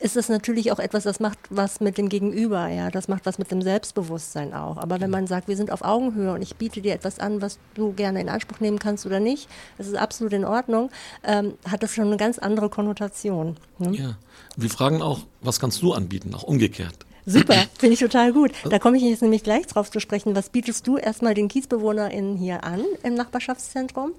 ist 0.00 0.16
das 0.16 0.28
natürlich 0.28 0.70
auch 0.70 0.78
etwas, 0.78 1.04
das 1.04 1.18
macht 1.20 1.38
was 1.50 1.80
mit 1.80 1.98
dem 1.98 2.08
Gegenüber, 2.08 2.68
ja, 2.68 2.90
das 2.90 3.08
macht 3.08 3.26
was 3.26 3.38
mit 3.38 3.50
dem 3.50 3.62
Selbstbewusstsein 3.62 4.54
auch. 4.54 4.76
Aber 4.76 5.00
wenn 5.00 5.10
man 5.10 5.26
sagt, 5.26 5.48
wir 5.48 5.56
sind 5.56 5.70
auf 5.70 5.82
Augenhöhe 5.82 6.32
und 6.32 6.42
ich 6.42 6.56
biete 6.56 6.80
dir 6.80 6.94
etwas 6.94 7.18
an, 7.18 7.42
was 7.42 7.58
du 7.74 7.92
gerne 7.92 8.20
in 8.20 8.28
Anspruch 8.28 8.60
nehmen 8.60 8.78
kannst 8.78 9.06
oder 9.06 9.18
nicht, 9.18 9.48
das 9.76 9.88
ist 9.88 9.96
absolut 9.96 10.32
in 10.32 10.44
Ordnung, 10.44 10.90
ähm, 11.24 11.54
hat 11.68 11.82
das 11.82 11.92
schon 11.92 12.06
eine 12.06 12.16
ganz 12.16 12.38
andere 12.38 12.68
Konnotation. 12.68 13.56
Ne? 13.78 13.96
Ja, 13.96 14.18
wir 14.56 14.70
fragen 14.70 15.02
auch, 15.02 15.20
was 15.40 15.58
kannst 15.58 15.82
du 15.82 15.92
anbieten, 15.92 16.34
auch 16.34 16.44
umgekehrt. 16.44 17.06
Super, 17.26 17.54
finde 17.78 17.94
ich 17.94 18.00
total 18.00 18.32
gut. 18.32 18.52
Da 18.70 18.78
komme 18.78 18.96
ich 18.96 19.02
jetzt 19.02 19.22
nämlich 19.22 19.42
gleich 19.42 19.66
drauf 19.66 19.90
zu 19.90 20.00
sprechen. 20.00 20.36
Was 20.36 20.50
bietest 20.50 20.86
du 20.86 20.96
erstmal 20.96 21.34
den 21.34 21.48
KiezbewohnerInnen 21.48 22.36
hier 22.36 22.62
an 22.62 22.84
im 23.02 23.14
Nachbarschaftszentrum? 23.14 24.12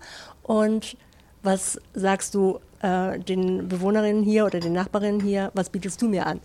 Und 0.44 0.98
was 1.44 1.80
sagst 1.94 2.36
du 2.36 2.60
äh, 2.82 3.20
den 3.20 3.68
Bewohnerinnen 3.68 4.24
hier 4.24 4.46
oder 4.46 4.60
den 4.60 4.74
Nachbarinnen 4.74 5.22
hier, 5.22 5.52
was 5.54 5.70
bietest 5.70 6.02
du 6.02 6.10
mir 6.10 6.26
an? 6.26 6.42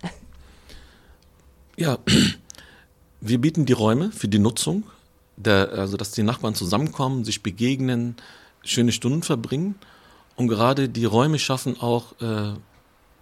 Ja, 1.77 1.99
wir 3.21 3.41
bieten 3.41 3.67
die 3.67 3.73
Räume 3.73 4.13
für 4.13 4.29
die 4.29 4.39
Nutzung, 4.39 4.85
der, 5.37 5.73
also 5.73 5.97
dass 5.97 6.13
die 6.13 6.23
Nachbarn 6.23 6.55
zusammenkommen, 6.55 7.25
sich 7.25 7.43
begegnen, 7.43 8.17
schöne 8.63 8.93
Stunden 8.93 9.23
verbringen. 9.23 9.75
Und 10.37 10.49
gerade 10.49 10.89
die 10.89 11.05
Räume 11.05 11.39
schaffen 11.39 11.81
auch 11.81 12.21
äh, 12.21 12.55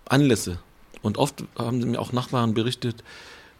Anlässe. 0.06 0.58
Und 1.02 1.18
oft 1.18 1.44
haben 1.56 1.78
mir 1.78 2.00
auch 2.00 2.12
Nachbarn 2.12 2.54
berichtet, 2.54 3.02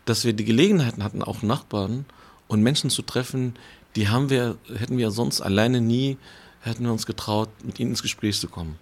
dass 0.05 0.25
wir 0.25 0.33
die 0.33 0.45
Gelegenheiten 0.45 1.03
hatten, 1.03 1.23
auch 1.23 1.43
Nachbarn 1.43 2.07
und 2.49 2.63
Menschen 2.63 2.91
zu 2.91 3.03
treffen, 3.03 3.55
die 3.97 4.09
haben 4.09 4.31
wir, 4.31 4.57
hätten 4.75 4.97
wir 4.97 5.11
sonst 5.11 5.41
alleine 5.41 5.81
nie, 5.81 6.17
hätten 6.63 6.85
wir 6.85 6.93
uns 6.93 7.07
getraut, 7.07 7.51
mit 7.65 7.79
ihnen 7.79 7.91
ins 7.91 8.03
Gespräch 8.03 8.39
zu 8.41 8.49
kommen. 8.49 8.79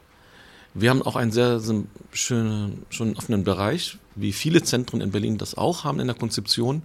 Wir 0.73 0.91
haben 0.91 1.03
auch 1.03 1.17
einen 1.17 1.33
sehr, 1.33 1.59
sehr 1.59 1.83
schönen, 2.13 2.85
schon 2.91 3.17
offenen 3.17 3.43
Bereich, 3.43 3.99
wie 4.15 4.33
viele 4.33 4.63
Zentren 4.63 5.01
in 5.01 5.11
Berlin 5.11 5.37
das 5.37 5.57
auch 5.57 5.83
haben 5.83 5.99
in 5.99 6.07
der 6.07 6.17
Konzeption. 6.17 6.83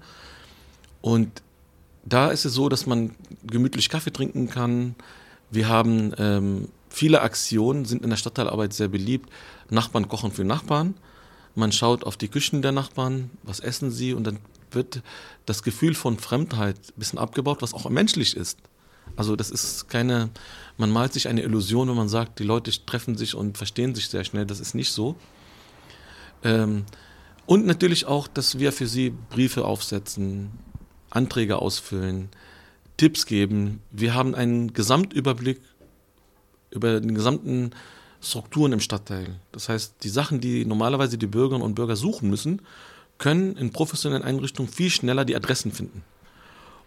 Und 1.02 1.44
da 2.04 2.32
ist 2.32 2.46
es 2.46 2.54
so, 2.54 2.70
dass 2.70 2.88
man 2.88 3.12
gemütlich 3.44 3.90
Kaffee 3.90 4.12
trinken 4.12 4.50
kann. 4.50 4.96
Wir 5.52 5.68
haben 5.68 6.14
ähm, 6.18 6.70
viele 6.90 7.22
Aktionen, 7.22 7.86
sind 7.86 8.04
in 8.04 8.10
der 8.10 8.18
Stadtteilarbeit 8.18 8.74
sehr 8.74 8.88
beliebt. 8.88 9.30
Nachbarn 9.70 10.08
kochen 10.08 10.32
für 10.32 10.44
Nachbarn. 10.44 10.96
Man 11.54 11.72
schaut 11.72 12.04
auf 12.04 12.18
die 12.18 12.28
Küchen 12.28 12.62
der 12.62 12.72
Nachbarn, 12.72 13.30
was 13.44 13.60
essen 13.60 13.92
sie 13.92 14.14
und 14.14 14.26
dann 14.26 14.40
wird 14.72 15.02
das 15.46 15.64
Gefühl 15.64 15.94
von 15.94 16.18
Fremdheit 16.18 16.76
ein 16.78 17.00
bisschen 17.00 17.20
abgebaut, 17.20 17.62
was 17.62 17.74
auch 17.74 17.90
menschlich 17.90 18.36
ist. 18.36 18.58
Also 19.16 19.36
das 19.36 19.50
ist 19.50 19.88
keine, 19.90 20.30
man 20.78 20.92
malt 20.92 21.14
sich 21.14 21.28
eine 21.28 21.42
Illusion, 21.42 21.88
wenn 21.90 21.96
man 21.96 22.10
sagt, 22.10 22.40
die 22.40 22.44
Leute 22.44 22.72
treffen 22.86 23.18
sich 23.18 23.36
und 23.36 23.58
verstehen 23.58 23.96
sich 23.96 24.10
sehr 24.10 24.24
schnell. 24.24 24.46
Das 24.46 24.60
ist 24.60 24.76
nicht 24.76 24.92
so. 24.92 25.16
Ähm, 26.44 26.86
und 27.46 27.66
natürlich 27.66 28.06
auch, 28.06 28.28
dass 28.28 28.60
wir 28.60 28.72
für 28.72 28.88
sie 28.88 29.14
Briefe 29.30 29.66
aufsetzen, 29.66 30.52
Anträge 31.10 31.58
ausfüllen, 31.58 32.30
Tipps 32.98 33.26
geben. 33.26 33.82
Wir 33.92 34.14
haben 34.14 34.36
einen 34.36 34.74
Gesamtüberblick 34.74 35.62
über 36.72 37.00
den 37.00 37.16
gesamten 37.16 37.72
Strukturen 38.22 38.74
im 38.74 38.80
Stadtteil. 38.80 39.40
Das 39.52 39.70
heißt, 39.70 39.96
die 40.04 40.10
Sachen, 40.10 40.42
die 40.42 40.66
normalerweise 40.66 41.18
die 41.18 41.28
Bürgerinnen 41.28 41.64
und 41.64 41.76
Bürger 41.76 41.96
suchen 41.96 42.30
müssen, 42.30 42.62
können 43.18 43.56
in 43.56 43.72
professionellen 43.72 44.24
Einrichtungen 44.24 44.72
viel 44.72 44.90
schneller 44.90 45.26
die 45.26 45.36
Adressen 45.36 45.72
finden. 45.72 46.04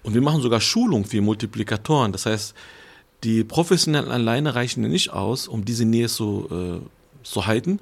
Und 0.02 0.14
wir 0.14 0.22
machen 0.22 0.40
sogar 0.40 0.60
Schulung 0.60 1.04
für 1.04 1.20
Multiplikatoren. 1.20 2.12
Das 2.12 2.26
heißt, 2.26 2.54
die 3.24 3.44
Professionellen 3.44 4.10
alleine 4.10 4.54
reichen 4.54 4.88
nicht 4.88 5.10
aus, 5.10 5.48
um 5.48 5.64
diese 5.64 5.84
Nähe 5.84 6.08
zu, 6.08 6.48
äh, 6.50 7.24
zu 7.24 7.46
halten. 7.46 7.80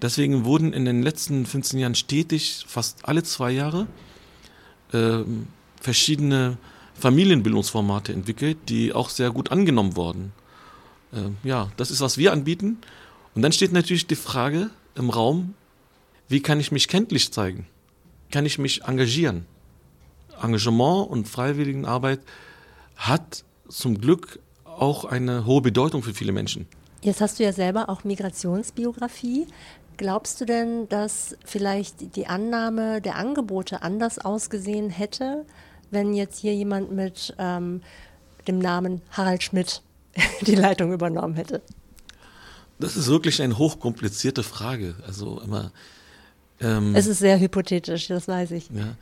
Deswegen 0.00 0.44
wurden 0.44 0.72
in 0.72 0.84
den 0.84 1.02
letzten 1.02 1.44
15 1.44 1.80
Jahren 1.80 1.94
stetig, 1.96 2.64
fast 2.68 3.08
alle 3.08 3.24
zwei 3.24 3.50
Jahre, 3.50 3.88
äh, 4.92 5.18
verschiedene 5.80 6.56
Familienbildungsformate 6.94 8.12
entwickelt, 8.12 8.58
die 8.68 8.92
auch 8.92 9.10
sehr 9.10 9.30
gut 9.30 9.50
angenommen 9.50 9.96
wurden. 9.96 10.32
Äh, 11.12 11.30
ja, 11.46 11.70
das 11.76 11.90
ist, 11.90 12.00
was 12.00 12.18
wir 12.18 12.32
anbieten. 12.32 12.78
Und 13.34 13.42
dann 13.42 13.52
steht 13.52 13.72
natürlich 13.72 14.06
die 14.06 14.16
Frage 14.16 14.70
im 14.94 15.10
Raum, 15.10 15.54
wie 16.28 16.40
kann 16.40 16.60
ich 16.60 16.72
mich 16.72 16.88
kenntlich 16.88 17.32
zeigen? 17.32 17.66
Kann 18.30 18.46
ich 18.46 18.58
mich 18.58 18.84
engagieren? 18.84 19.46
Engagement 20.42 21.08
und 21.10 21.28
Freiwilligenarbeit 21.28 22.20
hat 22.96 23.44
zum 23.68 23.98
Glück 23.98 24.40
auch 24.64 25.04
eine 25.04 25.44
hohe 25.44 25.60
Bedeutung 25.60 26.02
für 26.02 26.14
viele 26.14 26.32
Menschen. 26.32 26.66
Jetzt 27.02 27.20
hast 27.20 27.38
du 27.38 27.44
ja 27.44 27.52
selber 27.52 27.88
auch 27.88 28.04
Migrationsbiografie. 28.04 29.46
Glaubst 29.96 30.40
du 30.40 30.44
denn, 30.44 30.88
dass 30.88 31.36
vielleicht 31.44 32.16
die 32.16 32.26
Annahme 32.26 33.00
der 33.00 33.16
Angebote 33.16 33.82
anders 33.82 34.18
ausgesehen 34.18 34.90
hätte, 34.90 35.44
wenn 35.90 36.14
jetzt 36.14 36.38
hier 36.38 36.54
jemand 36.54 36.92
mit 36.92 37.34
ähm, 37.38 37.82
dem 38.46 38.58
Namen 38.58 39.02
Harald 39.10 39.42
Schmidt 39.42 39.82
die 40.42 40.54
Leitung 40.54 40.92
übernommen 40.92 41.34
hätte? 41.34 41.62
Das 42.78 42.96
ist 42.96 43.08
wirklich 43.08 43.42
eine 43.42 43.58
hochkomplizierte 43.58 44.42
Frage. 44.42 44.94
Also 45.06 45.40
immer. 45.40 45.72
Ähm, 46.60 46.94
es 46.94 47.06
ist 47.06 47.18
sehr 47.18 47.38
hypothetisch, 47.38 48.08
das 48.08 48.28
weiß 48.28 48.52
ich. 48.52 48.70
Ja. 48.70 48.94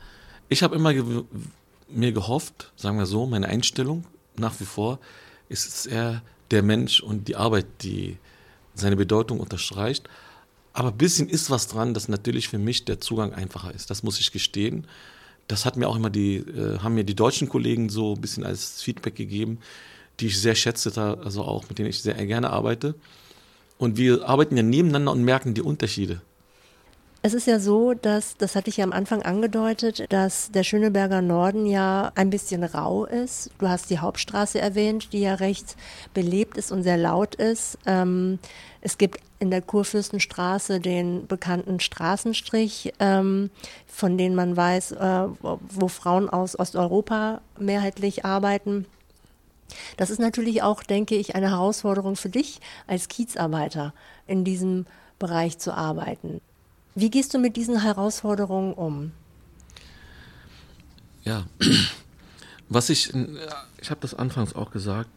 Ich 0.49 0.63
habe 0.63 0.75
immer 0.75 0.93
ge 0.93 1.03
mir 1.89 2.11
gehofft, 2.11 2.73
sagen 2.75 2.97
wir 2.97 3.05
so, 3.05 3.25
meine 3.25 3.47
Einstellung 3.47 4.05
nach 4.35 4.59
wie 4.59 4.65
vor 4.65 4.99
ist 5.49 5.67
es 5.67 5.85
eher 5.85 6.21
der 6.51 6.61
Mensch 6.61 7.01
und 7.01 7.27
die 7.27 7.35
Arbeit, 7.35 7.65
die 7.81 8.17
seine 8.73 8.95
Bedeutung 8.95 9.39
unterstreicht. 9.39 10.09
Aber 10.73 10.89
ein 10.89 10.97
bisschen 10.97 11.29
ist 11.29 11.49
was 11.49 11.67
dran, 11.67 11.93
dass 11.93 12.07
natürlich 12.07 12.49
für 12.49 12.59
mich 12.59 12.85
der 12.85 12.99
Zugang 12.99 13.33
einfacher 13.33 13.73
ist. 13.73 13.89
Das 13.89 14.03
muss 14.03 14.19
ich 14.19 14.31
gestehen. 14.31 14.85
Das 15.47 15.65
hat 15.65 15.77
mir 15.77 15.87
auch 15.87 15.95
immer 15.95 16.09
die, 16.09 16.37
äh, 16.37 16.79
haben 16.79 16.95
mir 16.95 17.03
die 17.03 17.15
deutschen 17.15 17.49
Kollegen 17.49 17.89
so 17.89 18.13
ein 18.13 18.21
bisschen 18.21 18.43
als 18.43 18.81
Feedback 18.81 19.15
gegeben, 19.15 19.59
die 20.19 20.27
ich 20.27 20.39
sehr 20.39 20.55
schätze, 20.55 20.91
also 21.23 21.43
auch 21.43 21.67
mit 21.69 21.79
denen 21.79 21.89
ich 21.89 22.01
sehr 22.01 22.13
gerne 22.25 22.49
arbeite. 22.49 22.95
Und 23.77 23.97
wir 23.97 24.27
arbeiten 24.27 24.57
ja 24.57 24.63
nebeneinander 24.63 25.11
und 25.11 25.23
merken 25.23 25.53
die 25.53 25.61
Unterschiede. 25.61 26.21
Es 27.23 27.33
ist 27.33 27.47
ja 27.47 27.59
so, 27.59 27.93
dass, 27.93 28.37
das 28.37 28.55
hatte 28.55 28.69
ich 28.69 28.77
ja 28.77 28.85
am 28.85 28.93
Anfang 28.93 29.23
angedeutet, 29.23 30.05
dass 30.13 30.51
der 30.51 30.63
Schöneberger 30.63 31.21
Norden 31.21 31.65
ja 31.65 32.11
ein 32.15 32.29
bisschen 32.29 32.63
rau 32.63 33.05
ist. 33.05 33.49
Du 33.57 33.67
hast 33.67 33.89
die 33.89 33.99
Hauptstraße 33.99 34.59
erwähnt, 34.59 35.11
die 35.13 35.21
ja 35.21 35.33
recht 35.33 35.75
belebt 36.13 36.57
ist 36.57 36.71
und 36.71 36.83
sehr 36.83 36.97
laut 36.97 37.35
ist. 37.35 37.79
Ähm, 37.85 38.39
es 38.81 38.97
gibt 38.97 39.19
in 39.39 39.49
der 39.49 39.61
Kurfürstenstraße 39.61 40.79
den 40.79 41.27
bekannten 41.27 41.79
Straßenstrich, 41.79 42.93
ähm, 42.99 43.49
von 43.87 44.17
dem 44.17 44.35
man 44.35 44.55
weiß, 44.55 44.93
äh, 44.93 45.27
wo 45.41 45.87
Frauen 45.87 46.29
aus 46.29 46.57
Osteuropa 46.57 47.41
mehrheitlich 47.59 48.25
arbeiten. 48.25 48.85
Das 49.97 50.11
ist 50.11 50.19
natürlich 50.19 50.61
auch, 50.61 50.83
denke 50.83 51.15
ich, 51.15 51.35
eine 51.35 51.49
Herausforderung 51.49 52.15
für 52.15 52.29
dich 52.29 52.59
als 52.85 53.07
Kiezarbeiter 53.07 53.93
in 54.27 54.43
diesem 54.43 54.85
Bereich 55.19 55.57
zu 55.57 55.73
arbeiten. 55.73 56.41
Wie 56.99 57.11
gehst 57.11 57.31
du 57.35 57.37
mit 57.37 57.55
diesen 57.55 57.79
Herausforderungen 57.83 58.73
um? 58.73 59.11
Ja, 61.23 61.45
was 62.69 62.89
ich, 62.89 63.13
ich 63.79 63.91
habe 63.91 64.01
das 64.01 64.15
anfangs 64.15 64.55
auch 64.55 64.71
gesagt, 64.71 65.11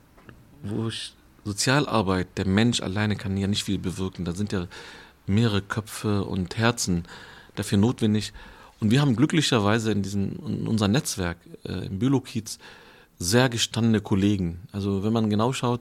wo 0.62 0.88
ich 0.88 1.14
Sozialarbeit, 1.46 2.36
der 2.36 2.46
Mensch 2.46 2.82
alleine 2.82 3.16
kann 3.16 3.34
ja 3.38 3.46
nicht 3.46 3.64
viel 3.64 3.78
bewirken. 3.78 4.26
Da 4.26 4.34
sind 4.34 4.52
ja 4.52 4.66
mehrere 5.26 5.62
Köpfe 5.62 6.24
und 6.24 6.58
Herzen 6.58 7.04
dafür 7.54 7.78
notwendig. 7.78 8.34
Und 8.80 8.90
wir 8.90 9.00
haben 9.00 9.16
glücklicherweise 9.16 9.90
in, 9.90 10.02
diesem, 10.02 10.32
in 10.46 10.66
unserem 10.66 10.92
Netzwerk 10.92 11.38
äh, 11.64 11.86
im 11.86 11.98
Bülow-Kiez 11.98 12.58
sehr 13.18 13.48
gestandene 13.48 14.02
Kollegen. 14.02 14.60
Also 14.70 15.02
wenn 15.02 15.14
man 15.14 15.30
genau 15.30 15.54
schaut, 15.54 15.80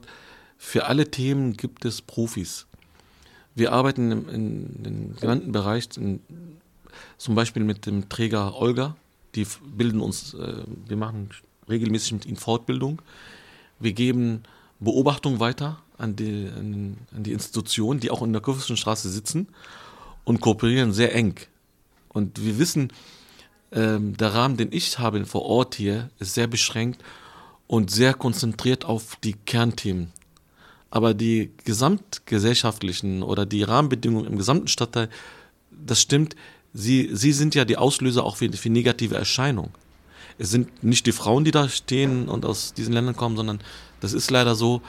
für 0.57 0.85
alle 0.85 1.11
Themen 1.11 1.57
gibt 1.57 1.83
es 1.83 2.01
Profis. 2.01 2.67
Wir 3.59 3.73
arbeiten 3.73 4.11
in, 4.11 4.29
in 4.29 4.83
den 4.83 5.15
genannten 5.19 5.51
Bereich 5.51 5.89
in, 5.97 6.21
zum 7.17 7.35
Beispiel 7.35 7.63
mit 7.63 7.85
dem 7.85 8.07
Träger 8.07 8.55
Olga. 8.55 8.95
Die 9.35 9.45
bilden 9.75 9.99
uns, 9.99 10.33
äh, 10.33 10.63
wir 10.87 10.97
machen 10.97 11.29
regelmäßig 11.69 12.13
mit 12.13 12.25
ihnen 12.25 12.37
Fortbildung. 12.37 13.01
Wir 13.79 13.93
geben 13.93 14.43
Beobachtung 14.79 15.39
weiter 15.39 15.81
an 15.97 16.15
die, 16.15 16.49
an, 16.55 16.97
an 17.13 17.23
die 17.23 17.33
Institutionen, 17.33 17.99
die 17.99 18.11
auch 18.11 18.21
in 18.21 18.31
der 18.31 18.41
Kurfürstenstraße 18.41 19.09
sitzen 19.09 19.47
und 20.23 20.39
kooperieren 20.39 20.93
sehr 20.93 21.13
eng. 21.13 21.35
Und 22.07 22.43
wir 22.43 22.57
wissen, 22.59 22.93
ähm, 23.71 24.15
der 24.15 24.33
Rahmen, 24.33 24.55
den 24.55 24.71
ich 24.71 24.99
habe 24.99 25.25
vor 25.25 25.43
Ort 25.43 25.75
hier, 25.75 26.09
ist 26.19 26.33
sehr 26.33 26.47
beschränkt 26.47 27.03
und 27.67 27.91
sehr 27.91 28.13
konzentriert 28.13 28.85
auf 28.85 29.17
die 29.17 29.33
Kernthemen. 29.33 30.13
Aber 30.91 31.13
die 31.13 31.51
gesamtgesellschaftlichen 31.65 33.23
oder 33.23 33.45
die 33.45 33.63
Rahmenbedingungen 33.63 34.27
im 34.27 34.37
gesamten 34.37 34.67
Stadtteil, 34.67 35.09
das 35.71 36.01
stimmt, 36.01 36.35
sie, 36.73 37.09
sie 37.13 37.31
sind 37.31 37.55
ja 37.55 37.65
die 37.65 37.77
Auslöser 37.77 38.23
auch 38.23 38.37
für, 38.37 38.51
für 38.51 38.69
negative 38.69 39.15
Erscheinungen. 39.15 39.71
Es 40.37 40.49
sind 40.49 40.83
nicht 40.83 41.05
die 41.05 41.11
Frauen, 41.11 41.43
die 41.43 41.51
da 41.51 41.69
stehen 41.69 42.29
und 42.29 42.45
aus 42.45 42.73
diesen 42.73 42.93
Ländern 42.93 43.15
kommen, 43.15 43.37
sondern 43.37 43.59
das 43.99 44.13
ist 44.13 44.31
leider 44.31 44.55
so, 44.55 44.81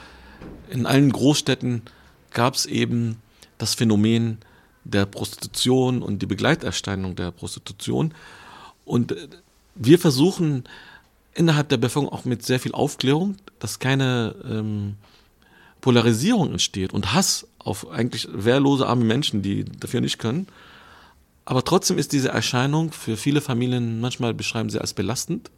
in 0.69 0.85
allen 0.85 1.11
Großstädten 1.11 1.83
gab 2.31 2.55
es 2.55 2.65
eben 2.65 3.17
das 3.57 3.75
Phänomen, 3.75 4.39
der 4.83 5.05
Prostitution 5.05 6.01
und 6.01 6.21
die 6.21 6.25
Begleiterscheinung 6.25 7.15
der 7.15 7.31
Prostitution. 7.31 8.13
Und 8.85 9.15
wir 9.75 9.99
versuchen 9.99 10.63
innerhalb 11.33 11.69
der 11.69 11.77
Bevölkerung 11.77 12.11
auch 12.11 12.25
mit 12.25 12.43
sehr 12.43 12.59
viel 12.59 12.71
Aufklärung, 12.71 13.35
dass 13.59 13.79
keine 13.79 14.35
ähm, 14.43 14.95
Polarisierung 15.81 16.51
entsteht 16.51 16.93
und 16.93 17.13
Hass 17.13 17.47
auf 17.59 17.89
eigentlich 17.89 18.27
wehrlose 18.31 18.87
arme 18.87 19.03
Menschen, 19.03 19.41
die 19.41 19.65
dafür 19.65 20.01
nicht 20.01 20.19
können. 20.19 20.47
Aber 21.45 21.63
trotzdem 21.63 21.97
ist 21.97 22.13
diese 22.13 22.29
Erscheinung 22.29 22.91
für 22.91 23.17
viele 23.17 23.41
Familien, 23.41 23.99
manchmal 23.99 24.33
beschreiben 24.33 24.69
sie 24.69 24.79
als 24.79 24.93
belastend. 24.93 25.51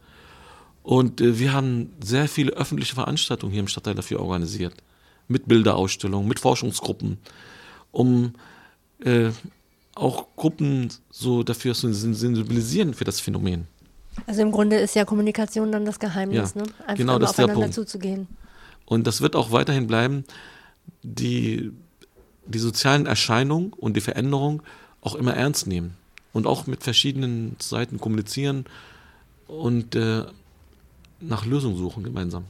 Und 0.82 1.22
äh, 1.22 1.40
wir 1.40 1.54
haben 1.54 1.94
sehr 2.04 2.28
viele 2.28 2.54
öffentliche 2.54 2.96
Veranstaltungen 2.96 3.52
hier 3.52 3.62
im 3.62 3.68
Stadtteil 3.68 3.96
dafür 3.96 4.20
organisiert. 4.20 4.74
Mit 5.28 5.48
Bilderausstellungen, 5.48 6.28
mit 6.28 6.40
Forschungsgruppen, 6.40 7.18
um 7.92 8.34
äh, 9.04 9.30
auch 9.96 10.28
Gruppen 10.36 10.90
so 11.10 11.44
dafür 11.44 11.74
zu 11.74 11.94
sensibilisieren 11.94 12.94
für 12.94 13.06
das 13.06 13.20
Phänomen. 13.20 13.68
Also 14.28 14.42
im 14.42 14.52
Grunde 14.52 14.78
ist 14.78 14.96
ja 14.96 15.06
Kommunikation 15.06 15.72
dann 15.72 15.86
das 15.86 16.00
Geheimnis, 16.00 16.54
ja, 16.56 16.62
ne? 16.62 16.68
Einfach 16.80 16.96
genau, 16.96 17.20
das 17.20 17.32
ist 17.32 17.40
der 17.40 17.48
Punkt. 17.48 17.74
zuzugehen. 17.74 18.28
Und 18.94 19.08
das 19.08 19.22
wird 19.22 19.36
auch 19.36 19.52
weiterhin 19.52 19.88
bleiben, 19.88 20.24
die, 21.02 21.72
die 22.46 22.60
sozialen 22.60 23.06
Erscheinungen 23.06 23.74
und 23.74 23.96
die 23.98 24.02
Veränderung 24.02 24.62
auch 25.02 25.16
immer 25.16 25.34
ernst 25.34 25.68
nehmen 25.68 25.96
und 26.32 26.48
auch 26.48 26.68
mit 26.68 26.84
verschiedenen 26.84 27.56
Seiten 27.60 28.00
kommunizieren 28.00 28.66
und 29.48 29.96
äh, 29.96 30.24
nach 31.20 31.46
Lösungen 31.46 31.78
suchen 31.78 32.04
gemeinsam. 32.04 32.46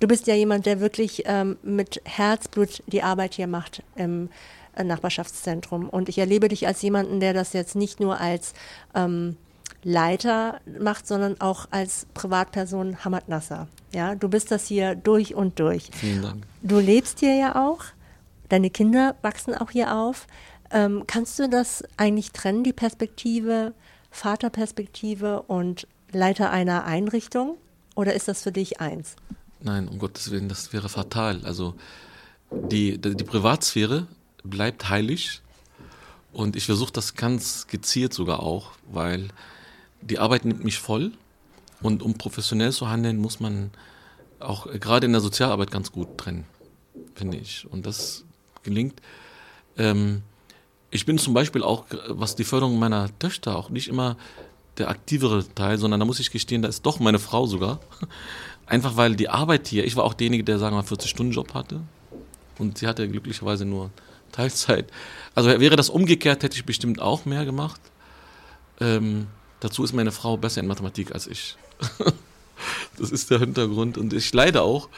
Du 0.00 0.08
bist 0.08 0.26
ja 0.26 0.34
jemand, 0.34 0.66
der 0.66 0.80
wirklich 0.80 1.22
ähm, 1.26 1.56
mit 1.62 2.00
Herzblut 2.04 2.82
die 2.86 3.02
Arbeit 3.02 3.34
hier 3.34 3.46
macht 3.46 3.82
im 3.94 4.30
äh, 4.74 4.82
Nachbarschaftszentrum. 4.82 5.88
Und 5.88 6.08
ich 6.08 6.18
erlebe 6.18 6.48
dich 6.48 6.66
als 6.66 6.82
jemanden, 6.82 7.20
der 7.20 7.34
das 7.34 7.52
jetzt 7.52 7.76
nicht 7.76 8.00
nur 8.00 8.18
als 8.18 8.54
ähm, 8.94 9.36
Leiter 9.84 10.60
macht, 10.78 11.06
sondern 11.06 11.40
auch 11.40 11.66
als 11.70 12.06
Privatperson 12.14 13.04
Hamad 13.04 13.28
Nasser. 13.28 13.68
Ja, 13.92 14.14
du 14.14 14.28
bist 14.28 14.50
das 14.50 14.66
hier 14.66 14.94
durch 14.94 15.34
und 15.34 15.58
durch. 15.58 15.90
Vielen 15.92 16.22
Dank. 16.22 16.44
Du 16.62 16.78
lebst 16.78 17.20
hier 17.20 17.34
ja 17.34 17.56
auch. 17.66 17.84
Deine 18.48 18.70
Kinder 18.70 19.16
wachsen 19.22 19.54
auch 19.54 19.70
hier 19.70 19.94
auf. 19.94 20.26
Ähm, 20.70 21.04
kannst 21.06 21.38
du 21.38 21.48
das 21.48 21.84
eigentlich 21.96 22.32
trennen, 22.32 22.64
die 22.64 22.72
Perspektive, 22.72 23.74
Vaterperspektive 24.10 25.42
und 25.42 25.86
Leiter 26.12 26.50
einer 26.50 26.84
Einrichtung? 26.84 27.56
Oder 27.94 28.14
ist 28.14 28.28
das 28.28 28.42
für 28.42 28.52
dich 28.52 28.80
eins? 28.80 29.16
Nein, 29.60 29.88
um 29.88 29.98
Gottes 29.98 30.30
Willen, 30.30 30.48
das 30.48 30.72
wäre 30.72 30.88
fatal. 30.88 31.40
Also 31.44 31.74
die, 32.50 32.98
die, 32.98 33.16
die 33.16 33.24
Privatsphäre 33.24 34.06
bleibt 34.44 34.88
heilig 34.88 35.40
und 36.32 36.56
ich 36.56 36.66
versuche 36.66 36.92
das 36.92 37.14
ganz 37.14 37.66
gezielt 37.66 38.14
sogar 38.14 38.40
auch, 38.40 38.72
weil 38.90 39.28
die 40.02 40.18
Arbeit 40.18 40.44
nimmt 40.44 40.64
mich 40.64 40.78
voll 40.78 41.12
und 41.80 42.02
um 42.02 42.14
professionell 42.14 42.72
zu 42.72 42.88
handeln, 42.88 43.18
muss 43.18 43.40
man 43.40 43.70
auch 44.38 44.66
gerade 44.80 45.06
in 45.06 45.12
der 45.12 45.20
Sozialarbeit 45.20 45.70
ganz 45.70 45.92
gut 45.92 46.18
trennen, 46.18 46.44
finde 47.14 47.36
ich. 47.36 47.66
Und 47.70 47.86
das 47.86 48.24
gelingt. 48.62 49.00
Ähm, 49.78 50.22
ich 50.90 51.06
bin 51.06 51.18
zum 51.18 51.32
Beispiel 51.34 51.62
auch, 51.62 51.86
was 52.08 52.36
die 52.36 52.44
Förderung 52.44 52.78
meiner 52.78 53.16
Töchter 53.18 53.56
auch 53.56 53.70
nicht 53.70 53.88
immer 53.88 54.16
der 54.78 54.88
aktivere 54.88 55.46
Teil, 55.54 55.78
sondern 55.78 56.00
da 56.00 56.06
muss 56.06 56.20
ich 56.20 56.30
gestehen, 56.30 56.62
da 56.62 56.68
ist 56.68 56.84
doch 56.84 57.00
meine 57.00 57.18
Frau 57.18 57.46
sogar. 57.46 57.80
Einfach 58.66 58.96
weil 58.96 59.16
die 59.16 59.28
Arbeit 59.28 59.68
hier, 59.68 59.84
ich 59.84 59.96
war 59.96 60.04
auch 60.04 60.14
derjenige, 60.14 60.44
der 60.44 60.58
sagen 60.58 60.76
wir 60.76 60.82
mal 60.82 60.88
40-Stunden-Job 60.88 61.54
hatte 61.54 61.80
und 62.58 62.78
sie 62.78 62.86
hatte 62.86 63.08
glücklicherweise 63.08 63.64
nur 63.64 63.90
Teilzeit. 64.30 64.90
Also 65.34 65.48
wäre 65.60 65.76
das 65.76 65.90
umgekehrt, 65.90 66.42
hätte 66.42 66.56
ich 66.56 66.64
bestimmt 66.64 67.00
auch 67.00 67.24
mehr 67.26 67.44
gemacht. 67.44 67.80
Ähm, 68.80 69.26
dazu 69.62 69.84
ist 69.84 69.92
meine 69.92 70.12
Frau 70.12 70.36
besser 70.36 70.60
in 70.60 70.66
Mathematik 70.66 71.12
als 71.12 71.26
ich. 71.26 71.56
das 72.98 73.10
ist 73.10 73.30
der 73.30 73.38
Hintergrund 73.38 73.96
und 73.96 74.12
ich 74.12 74.32
leide 74.34 74.62
auch, 74.62 74.88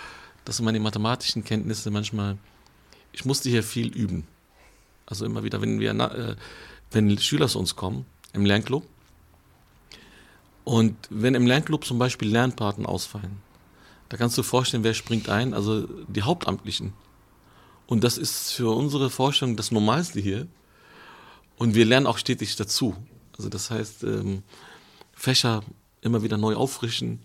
dass 0.45 0.61
meine 0.61 0.81
mathematischen 0.81 1.45
Kenntnisse 1.45 1.91
manchmal, 1.91 2.39
ich 3.13 3.25
musste 3.25 3.49
hier 3.49 3.63
viel 3.63 3.89
üben. 3.89 4.27
Also 5.07 5.27
immer 5.27 5.45
wieder, 5.45 5.61
wenn 5.61 5.81
wir, 5.81 5.91
äh, 5.93 6.37
wenn 6.91 7.19
Schüler 7.19 7.49
zu 7.49 7.59
uns 7.59 7.77
kommen 7.77 8.07
im 8.33 8.47
Lernclub, 8.47 8.87
und 10.65 10.97
wenn 11.11 11.35
im 11.35 11.47
Lernclub 11.47 11.85
zum 11.85 11.99
Beispiel 11.99 12.29
Lernpaten 12.29 12.87
ausfallen, 12.87 13.43
da 14.09 14.17
kannst 14.17 14.39
du 14.39 14.43
dir 14.43 14.49
vorstellen, 14.49 14.83
wer 14.83 14.95
springt 14.95 15.29
ein? 15.29 15.53
Also 15.53 15.87
die 16.09 16.23
Hauptamtlichen. 16.23 16.95
Und 17.87 18.03
das 18.03 18.17
ist 18.17 18.53
für 18.53 18.71
unsere 18.75 19.11
Vorstellung 19.11 19.57
das 19.57 19.71
Normalste 19.71 20.21
hier. 20.21 20.47
Und 21.57 21.75
wir 21.75 21.85
lernen 21.85 22.07
auch 22.07 22.17
stetig 22.17 22.57
dazu. 22.57 22.97
Also 23.37 23.49
das 23.49 23.71
heißt, 23.71 24.05
ähm, 24.05 24.43
Fächer 25.13 25.63
immer 26.03 26.23
wieder 26.23 26.37
neu 26.37 26.55
auffrischen, 26.55 27.21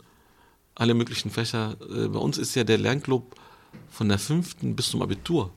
alle 0.76 0.94
möglichen 0.94 1.30
Fächer. 1.30 1.76
Äh, 1.82 2.08
bei 2.08 2.20
uns 2.20 2.38
ist 2.38 2.56
ja 2.56 2.64
der 2.64 2.78
Lernclub 2.78 3.36
von 3.90 4.10
der 4.10 4.20
fünften 4.20 4.76
bis 4.76 4.90
zum 4.90 5.02
Abitur. 5.02 5.52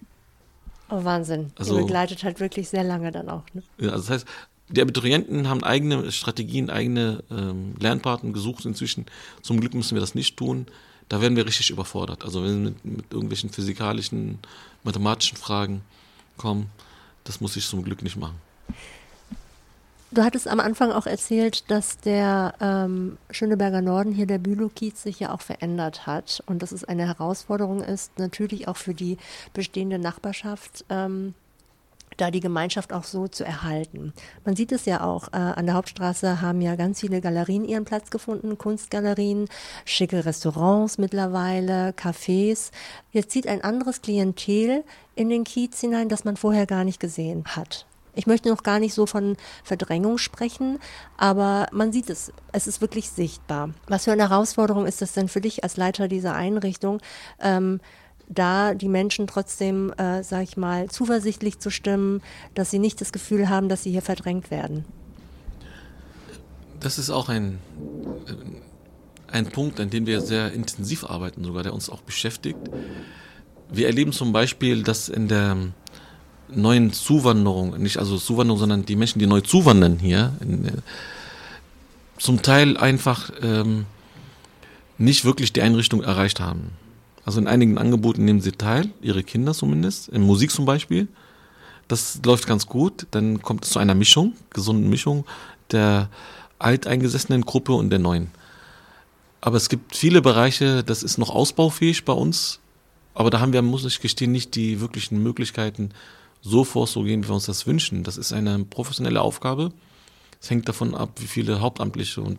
Oh, 0.90 1.02
Wahnsinn. 1.04 1.52
Also, 1.56 1.76
Ihr 1.76 1.82
begleitet 1.84 2.22
halt 2.22 2.40
wirklich 2.40 2.68
sehr 2.68 2.84
lange 2.84 3.10
dann 3.12 3.28
auch. 3.28 3.44
Ne? 3.54 3.62
Ja, 3.78 3.90
also 3.90 4.02
das 4.02 4.10
heißt, 4.10 4.26
die 4.68 4.82
Abiturienten 4.82 5.48
haben 5.48 5.62
eigene 5.62 6.12
Strategien, 6.12 6.70
eigene 6.70 7.22
ähm, 7.30 7.74
Lernpartner 7.78 8.32
gesucht 8.32 8.64
inzwischen. 8.64 9.06
Zum 9.42 9.60
Glück 9.60 9.74
müssen 9.74 9.94
wir 9.94 10.00
das 10.00 10.14
nicht 10.14 10.36
tun. 10.36 10.66
Da 11.08 11.20
werden 11.20 11.36
wir 11.36 11.46
richtig 11.46 11.70
überfordert. 11.70 12.24
Also 12.24 12.42
wenn 12.42 12.64
wir 12.64 12.70
mit, 12.70 12.84
mit 12.84 13.12
irgendwelchen 13.12 13.50
physikalischen, 13.50 14.38
mathematischen 14.82 15.36
Fragen 15.36 15.82
kommen, 16.36 16.70
das 17.24 17.40
muss 17.40 17.56
ich 17.56 17.66
zum 17.66 17.84
Glück 17.84 18.02
nicht 18.02 18.16
machen. 18.16 18.36
Du 20.14 20.22
hattest 20.22 20.46
am 20.46 20.60
Anfang 20.60 20.92
auch 20.92 21.06
erzählt, 21.06 21.70
dass 21.70 21.98
der 21.98 22.52
ähm, 22.60 23.16
Schöneberger 23.30 23.80
Norden 23.80 24.12
hier, 24.12 24.26
der 24.26 24.36
Bülow-Kiez, 24.36 25.02
sich 25.02 25.20
ja 25.20 25.32
auch 25.32 25.40
verändert 25.40 26.06
hat 26.06 26.42
und 26.44 26.62
dass 26.62 26.70
es 26.70 26.84
eine 26.84 27.06
Herausforderung 27.06 27.82
ist, 27.82 28.18
natürlich 28.18 28.68
auch 28.68 28.76
für 28.76 28.92
die 28.92 29.16
bestehende 29.54 29.98
Nachbarschaft, 29.98 30.84
ähm, 30.90 31.32
da 32.18 32.30
die 32.30 32.40
Gemeinschaft 32.40 32.92
auch 32.92 33.04
so 33.04 33.26
zu 33.26 33.42
erhalten. 33.42 34.12
Man 34.44 34.54
sieht 34.54 34.72
es 34.72 34.84
ja 34.84 35.02
auch, 35.02 35.28
äh, 35.28 35.36
an 35.36 35.64
der 35.64 35.76
Hauptstraße 35.76 36.42
haben 36.42 36.60
ja 36.60 36.76
ganz 36.76 37.00
viele 37.00 37.22
Galerien 37.22 37.64
ihren 37.64 37.86
Platz 37.86 38.10
gefunden, 38.10 38.58
Kunstgalerien, 38.58 39.48
schicke 39.86 40.26
Restaurants 40.26 40.98
mittlerweile, 40.98 41.92
Cafés. 41.92 42.70
Jetzt 43.12 43.30
zieht 43.30 43.46
ein 43.46 43.64
anderes 43.64 44.02
Klientel 44.02 44.84
in 45.14 45.30
den 45.30 45.44
Kiez 45.44 45.80
hinein, 45.80 46.10
das 46.10 46.24
man 46.24 46.36
vorher 46.36 46.66
gar 46.66 46.84
nicht 46.84 47.00
gesehen 47.00 47.44
hat. 47.46 47.86
Ich 48.14 48.26
möchte 48.26 48.50
noch 48.50 48.62
gar 48.62 48.78
nicht 48.78 48.94
so 48.94 49.06
von 49.06 49.36
Verdrängung 49.64 50.18
sprechen, 50.18 50.78
aber 51.16 51.66
man 51.72 51.92
sieht 51.92 52.10
es, 52.10 52.32
es 52.52 52.66
ist 52.66 52.80
wirklich 52.80 53.08
sichtbar. 53.08 53.70
Was 53.88 54.04
für 54.04 54.12
eine 54.12 54.28
Herausforderung 54.28 54.86
ist 54.86 55.00
das 55.00 55.12
denn 55.12 55.28
für 55.28 55.40
dich 55.40 55.64
als 55.64 55.76
Leiter 55.76 56.08
dieser 56.08 56.34
Einrichtung? 56.34 57.00
Ähm, 57.40 57.80
da 58.28 58.74
die 58.74 58.88
Menschen 58.88 59.26
trotzdem, 59.26 59.92
äh, 59.96 60.22
sag 60.22 60.42
ich 60.42 60.56
mal, 60.56 60.88
zuversichtlich 60.90 61.58
zu 61.58 61.70
stimmen, 61.70 62.22
dass 62.54 62.70
sie 62.70 62.78
nicht 62.78 63.00
das 63.00 63.12
Gefühl 63.12 63.48
haben, 63.48 63.68
dass 63.68 63.82
sie 63.82 63.90
hier 63.90 64.02
verdrängt 64.02 64.50
werden. 64.50 64.84
Das 66.80 66.98
ist 66.98 67.10
auch 67.10 67.28
ein, 67.28 67.58
ein 69.28 69.46
Punkt, 69.46 69.80
an 69.80 69.90
dem 69.90 70.06
wir 70.06 70.20
sehr 70.20 70.52
intensiv 70.52 71.04
arbeiten, 71.04 71.44
sogar, 71.44 71.62
der 71.62 71.74
uns 71.74 71.88
auch 71.88 72.02
beschäftigt. 72.02 72.58
Wir 73.70 73.86
erleben 73.86 74.12
zum 74.12 74.32
Beispiel, 74.32 74.82
dass 74.82 75.08
in 75.08 75.28
der 75.28 75.56
neuen 76.54 76.92
Zuwanderung, 76.92 77.78
nicht 77.78 77.98
also 77.98 78.16
Zuwanderung, 78.18 78.58
sondern 78.58 78.84
die 78.84 78.96
Menschen, 78.96 79.18
die 79.18 79.26
neu 79.26 79.40
zuwandern 79.40 79.98
hier, 79.98 80.32
in, 80.40 80.68
zum 82.18 82.42
Teil 82.42 82.76
einfach 82.76 83.30
ähm, 83.42 83.86
nicht 84.98 85.24
wirklich 85.24 85.52
die 85.52 85.62
Einrichtung 85.62 86.02
erreicht 86.02 86.40
haben. 86.40 86.70
Also 87.24 87.40
in 87.40 87.46
einigen 87.46 87.78
Angeboten 87.78 88.24
nehmen 88.24 88.40
sie 88.40 88.52
teil, 88.52 88.90
ihre 89.00 89.22
Kinder 89.22 89.54
zumindest, 89.54 90.08
in 90.08 90.22
Musik 90.22 90.50
zum 90.50 90.64
Beispiel. 90.64 91.08
Das 91.88 92.20
läuft 92.24 92.46
ganz 92.46 92.66
gut. 92.66 93.06
Dann 93.10 93.42
kommt 93.42 93.64
es 93.64 93.70
zu 93.70 93.78
einer 93.78 93.94
Mischung, 93.94 94.34
gesunden 94.50 94.88
Mischung 94.88 95.24
der 95.70 96.08
alteingesessenen 96.58 97.42
Gruppe 97.42 97.72
und 97.72 97.90
der 97.90 97.98
neuen. 97.98 98.30
Aber 99.40 99.56
es 99.56 99.68
gibt 99.68 99.96
viele 99.96 100.22
Bereiche, 100.22 100.84
das 100.84 101.02
ist 101.02 101.18
noch 101.18 101.30
ausbaufähig 101.30 102.04
bei 102.04 102.12
uns. 102.12 102.60
Aber 103.14 103.30
da 103.30 103.40
haben 103.40 103.52
wir, 103.52 103.62
muss 103.62 103.84
ich 103.84 104.00
gestehen, 104.00 104.32
nicht 104.32 104.54
die 104.54 104.80
wirklichen 104.80 105.22
Möglichkeiten, 105.22 105.90
so 106.42 106.64
vorzugehen, 106.64 107.24
wie 107.24 107.28
wir 107.28 107.34
uns 107.34 107.46
das 107.46 107.66
wünschen. 107.66 108.02
Das 108.02 108.18
ist 108.18 108.32
eine 108.32 108.64
professionelle 108.64 109.22
Aufgabe. 109.22 109.72
Es 110.40 110.50
hängt 110.50 110.68
davon 110.68 110.94
ab, 110.94 111.10
wie 111.18 111.26
viele 111.26 111.60
Hauptamtliche 111.60 112.20
und 112.20 112.38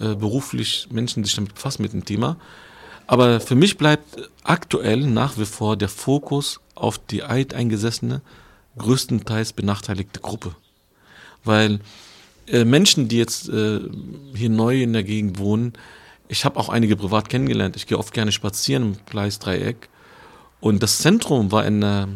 äh, 0.00 0.14
beruflich 0.14 0.88
Menschen 0.90 1.24
sich 1.24 1.34
damit 1.34 1.54
befassen 1.54 1.82
mit 1.82 1.92
dem 1.92 2.04
Thema. 2.04 2.36
Aber 3.06 3.40
für 3.40 3.54
mich 3.54 3.78
bleibt 3.78 4.30
aktuell 4.44 5.00
nach 5.00 5.38
wie 5.38 5.46
vor 5.46 5.76
der 5.76 5.88
Fokus 5.88 6.60
auf 6.74 6.98
die 6.98 7.22
alteingesessene, 7.22 8.20
größtenteils 8.78 9.52
benachteiligte 9.52 10.20
Gruppe. 10.20 10.54
Weil 11.44 11.80
äh, 12.46 12.64
Menschen, 12.64 13.08
die 13.08 13.18
jetzt 13.18 13.48
äh, 13.48 13.80
hier 14.34 14.50
neu 14.50 14.82
in 14.82 14.92
der 14.92 15.04
Gegend 15.04 15.38
wohnen, 15.38 15.72
ich 16.28 16.44
habe 16.44 16.58
auch 16.58 16.68
einige 16.68 16.96
privat 16.96 17.28
kennengelernt. 17.28 17.76
Ich 17.76 17.86
gehe 17.86 17.98
oft 17.98 18.14
gerne 18.14 18.30
spazieren 18.32 18.82
im 18.82 18.96
Gleisdreieck. 19.06 19.88
Und 20.60 20.82
das 20.82 20.98
Zentrum 20.98 21.50
war 21.50 21.66
in 21.66 21.80
der, 21.80 22.08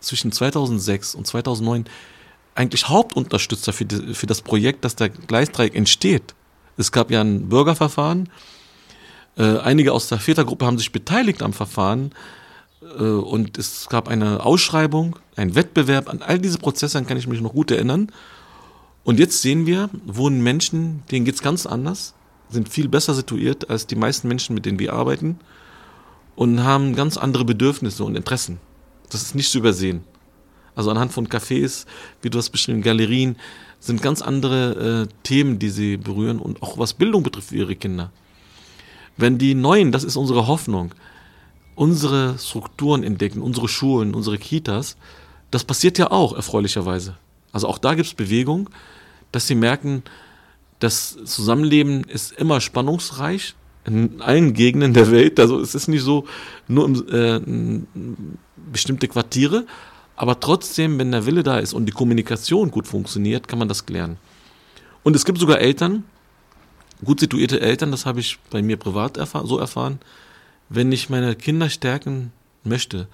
zwischen 0.00 0.32
2006 0.32 1.14
und 1.14 1.26
2009 1.26 1.84
eigentlich 2.54 2.88
Hauptunterstützer 2.88 3.72
für, 3.72 3.84
die, 3.84 4.14
für 4.14 4.26
das 4.26 4.42
Projekt, 4.42 4.84
dass 4.84 4.96
der 4.96 5.10
Gleisdreieck 5.10 5.74
entsteht. 5.74 6.34
Es 6.76 6.92
gab 6.92 7.10
ja 7.10 7.20
ein 7.20 7.48
Bürgerverfahren. 7.48 8.28
Äh, 9.36 9.58
einige 9.58 9.92
aus 9.92 10.08
der 10.08 10.18
Vätergruppe 10.18 10.66
haben 10.66 10.78
sich 10.78 10.92
beteiligt 10.92 11.42
am 11.42 11.52
Verfahren. 11.52 12.12
Äh, 12.82 13.02
und 13.02 13.58
es 13.58 13.88
gab 13.88 14.08
eine 14.08 14.44
Ausschreibung, 14.44 15.16
ein 15.36 15.54
Wettbewerb. 15.54 16.08
An 16.08 16.22
all 16.22 16.38
diese 16.38 16.58
Prozesse 16.58 17.02
kann 17.04 17.16
ich 17.16 17.26
mich 17.26 17.40
noch 17.40 17.52
gut 17.52 17.70
erinnern. 17.70 18.10
Und 19.04 19.18
jetzt 19.18 19.40
sehen 19.40 19.66
wir, 19.66 19.88
wohnen 20.04 20.42
Menschen, 20.42 21.02
denen 21.10 21.24
geht 21.24 21.36
es 21.36 21.42
ganz 21.42 21.64
anders, 21.64 22.14
sind 22.50 22.68
viel 22.68 22.88
besser 22.88 23.14
situiert 23.14 23.70
als 23.70 23.86
die 23.86 23.96
meisten 23.96 24.28
Menschen, 24.28 24.54
mit 24.54 24.66
denen 24.66 24.78
wir 24.78 24.92
arbeiten 24.92 25.38
und 26.36 26.62
haben 26.62 26.94
ganz 26.94 27.16
andere 27.16 27.44
Bedürfnisse 27.44 28.04
und 28.04 28.16
Interessen. 28.16 28.58
Das 29.10 29.22
ist 29.22 29.34
nicht 29.34 29.50
zu 29.50 29.58
übersehen. 29.58 30.04
Also 30.74 30.90
anhand 30.90 31.12
von 31.12 31.28
Cafés, 31.28 31.86
wie 32.22 32.30
du 32.30 32.38
hast 32.38 32.50
beschrieben, 32.50 32.82
Galerien, 32.82 33.36
sind 33.80 34.02
ganz 34.02 34.22
andere 34.22 35.08
äh, 35.08 35.14
Themen, 35.22 35.58
die 35.58 35.70
sie 35.70 35.96
berühren 35.96 36.38
und 36.38 36.62
auch 36.62 36.78
was 36.78 36.94
Bildung 36.94 37.22
betrifft 37.22 37.48
für 37.48 37.56
ihre 37.56 37.76
Kinder. 37.76 38.12
Wenn 39.16 39.38
die 39.38 39.54
Neuen, 39.54 39.92
das 39.92 40.04
ist 40.04 40.16
unsere 40.16 40.46
Hoffnung, 40.46 40.94
unsere 41.74 42.38
Strukturen 42.38 43.02
entdecken, 43.02 43.40
unsere 43.40 43.68
Schulen, 43.68 44.14
unsere 44.14 44.38
Kitas, 44.38 44.96
das 45.50 45.64
passiert 45.64 45.98
ja 45.98 46.10
auch 46.10 46.34
erfreulicherweise. 46.34 47.16
Also 47.52 47.68
auch 47.68 47.78
da 47.78 47.94
gibt 47.94 48.06
es 48.06 48.14
Bewegung, 48.14 48.68
dass 49.32 49.46
sie 49.46 49.54
merken, 49.54 50.02
das 50.78 51.18
Zusammenleben 51.24 52.04
ist 52.04 52.32
immer 52.32 52.60
spannungsreich, 52.60 53.54
in 53.84 54.20
allen 54.20 54.52
Gegenden 54.52 54.92
der 54.92 55.10
Welt. 55.10 55.40
Also 55.40 55.60
es 55.60 55.74
ist 55.74 55.88
nicht 55.88 56.02
so 56.02 56.26
nur 56.68 56.84
im, 56.84 57.08
äh, 57.08 57.40
bestimmte 58.72 59.08
Quartiere, 59.08 59.66
aber 60.16 60.40
trotzdem, 60.40 60.98
wenn 60.98 61.12
der 61.12 61.26
Wille 61.26 61.42
da 61.42 61.58
ist 61.58 61.72
und 61.72 61.86
die 61.86 61.92
Kommunikation 61.92 62.70
gut 62.70 62.86
funktioniert, 62.86 63.46
kann 63.46 63.58
man 63.58 63.68
das 63.68 63.86
klären. 63.86 64.16
Und 65.04 65.14
es 65.14 65.24
gibt 65.24 65.38
sogar 65.38 65.60
Eltern, 65.60 66.04
gut 67.04 67.20
situierte 67.20 67.60
Eltern, 67.60 67.90
das 67.90 68.04
habe 68.04 68.20
ich 68.20 68.38
bei 68.50 68.62
mir 68.62 68.76
privat 68.76 69.16
erfahr 69.16 69.46
so 69.46 69.58
erfahren, 69.58 70.00
wenn 70.68 70.92
ich 70.92 71.08
meine 71.08 71.36
Kinder 71.36 71.70
stärken 71.70 72.32
möchte, 72.64 73.08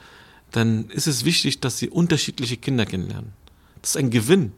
dann 0.50 0.88
ist 0.88 1.06
es 1.06 1.24
wichtig, 1.24 1.60
dass 1.60 1.78
sie 1.78 1.88
unterschiedliche 1.88 2.56
Kinder 2.56 2.86
kennenlernen. 2.86 3.32
Das 3.82 3.90
ist 3.90 3.96
ein 3.96 4.10
Gewinn. 4.10 4.52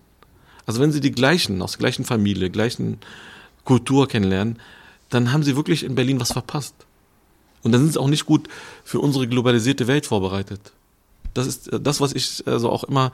Also 0.67 0.81
wenn 0.81 0.93
sie 0.93 1.01
die 1.01 1.13
gleichen, 1.13 1.63
aus 1.63 1.73
der 1.73 1.79
gleichen 1.81 2.05
Familie, 2.05 2.51
gleichen 2.51 2.99
Kultur 3.65 4.09
kennenlernen, 4.09 4.59
dann 5.09 5.33
haben 5.33 5.43
sie 5.43 5.57
wirklich 5.57 5.85
in 5.85 5.95
Berlin 5.95 6.21
was 6.21 6.33
verpasst. 6.33 6.75
Und 7.63 7.73
dann 7.73 7.81
sind 7.81 7.95
sie 7.95 8.01
auch 8.01 8.09
nicht 8.09 8.27
gut 8.27 8.49
für 8.85 9.01
unsere 9.01 9.27
globalisierte 9.27 9.87
Welt 9.87 10.07
vorbereitet. 10.07 10.73
Das 11.37 11.47
ist 11.47 11.73
äh, 11.73 11.81
das, 11.81 12.01
was 12.01 12.13
ich 12.13 12.43
also 12.47 12.71
auch 12.71 12.85
immer 12.85 13.13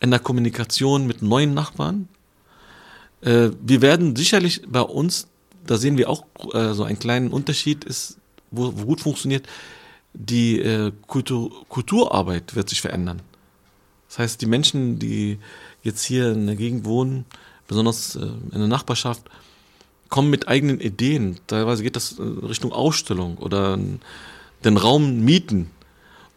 in 0.00 0.10
der 0.10 0.20
Kommunikation 0.20 1.06
mit 1.06 1.22
neuen 1.22 1.54
Nachbarn. 1.54 2.08
Äh, 3.20 3.50
wir 3.60 3.82
werden 3.82 4.16
sicherlich 4.16 4.62
bei 4.68 4.80
uns, 4.80 5.26
da 5.66 5.76
sehen 5.76 5.96
wir 5.98 6.08
auch 6.08 6.24
äh, 6.54 6.72
so 6.74 6.84
einen 6.84 6.98
kleinen 6.98 7.30
Unterschied, 7.30 7.84
ist, 7.84 8.18
wo, 8.50 8.72
wo 8.76 8.84
gut 8.86 9.00
funktioniert, 9.00 9.46
die 10.14 10.60
äh, 10.60 10.92
Kultur, 11.06 11.50
Kulturarbeit 11.68 12.54
wird 12.54 12.68
sich 12.68 12.80
verändern. 12.80 13.20
Das 14.08 14.18
heißt, 14.18 14.40
die 14.40 14.46
Menschen, 14.46 14.98
die 14.98 15.38
jetzt 15.82 16.04
hier 16.04 16.32
in 16.32 16.46
der 16.46 16.56
Gegend 16.56 16.84
wohnen, 16.84 17.26
besonders 17.66 18.16
äh, 18.16 18.20
in 18.20 18.58
der 18.58 18.68
Nachbarschaft, 18.68 19.28
kommen 20.08 20.30
mit 20.30 20.48
eigenen 20.48 20.80
Ideen. 20.80 21.38
Teilweise 21.46 21.82
geht 21.82 21.96
das 21.96 22.16
Richtung 22.18 22.72
Ausstellung 22.72 23.36
oder 23.36 23.78
den 24.64 24.76
Raum 24.78 25.20
mieten. 25.20 25.70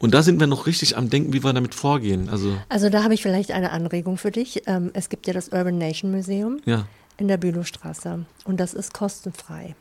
Und 0.02 0.16
da 0.16 0.24
sind 0.24 0.40
wir 0.40 0.48
noch 0.48 0.66
richtig 0.66 0.98
am 0.98 1.12
Denken, 1.12 1.32
wie 1.32 1.44
wir 1.44 1.54
damit 1.54 1.76
vorgehen. 1.76 2.28
Also, 2.28 2.58
also 2.70 2.90
da 2.90 3.04
habe 3.04 3.14
ich 3.14 3.22
vielleicht 3.22 3.52
eine 3.52 3.72
Anregung 3.72 4.18
für 4.18 4.32
dich. 4.32 4.64
Ähm, 4.66 4.90
es 4.94 5.10
gibt 5.10 5.28
ja 5.28 5.34
das 5.34 5.50
Urban 5.50 5.78
Nation 5.78 6.12
Museum 6.12 6.60
ja. 6.66 6.88
in 7.18 7.28
der 7.28 7.38
Bülowstraße 7.38 8.26
und 8.46 8.60
das 8.60 8.74
ist 8.74 8.94
kostenfrei. 8.94 9.76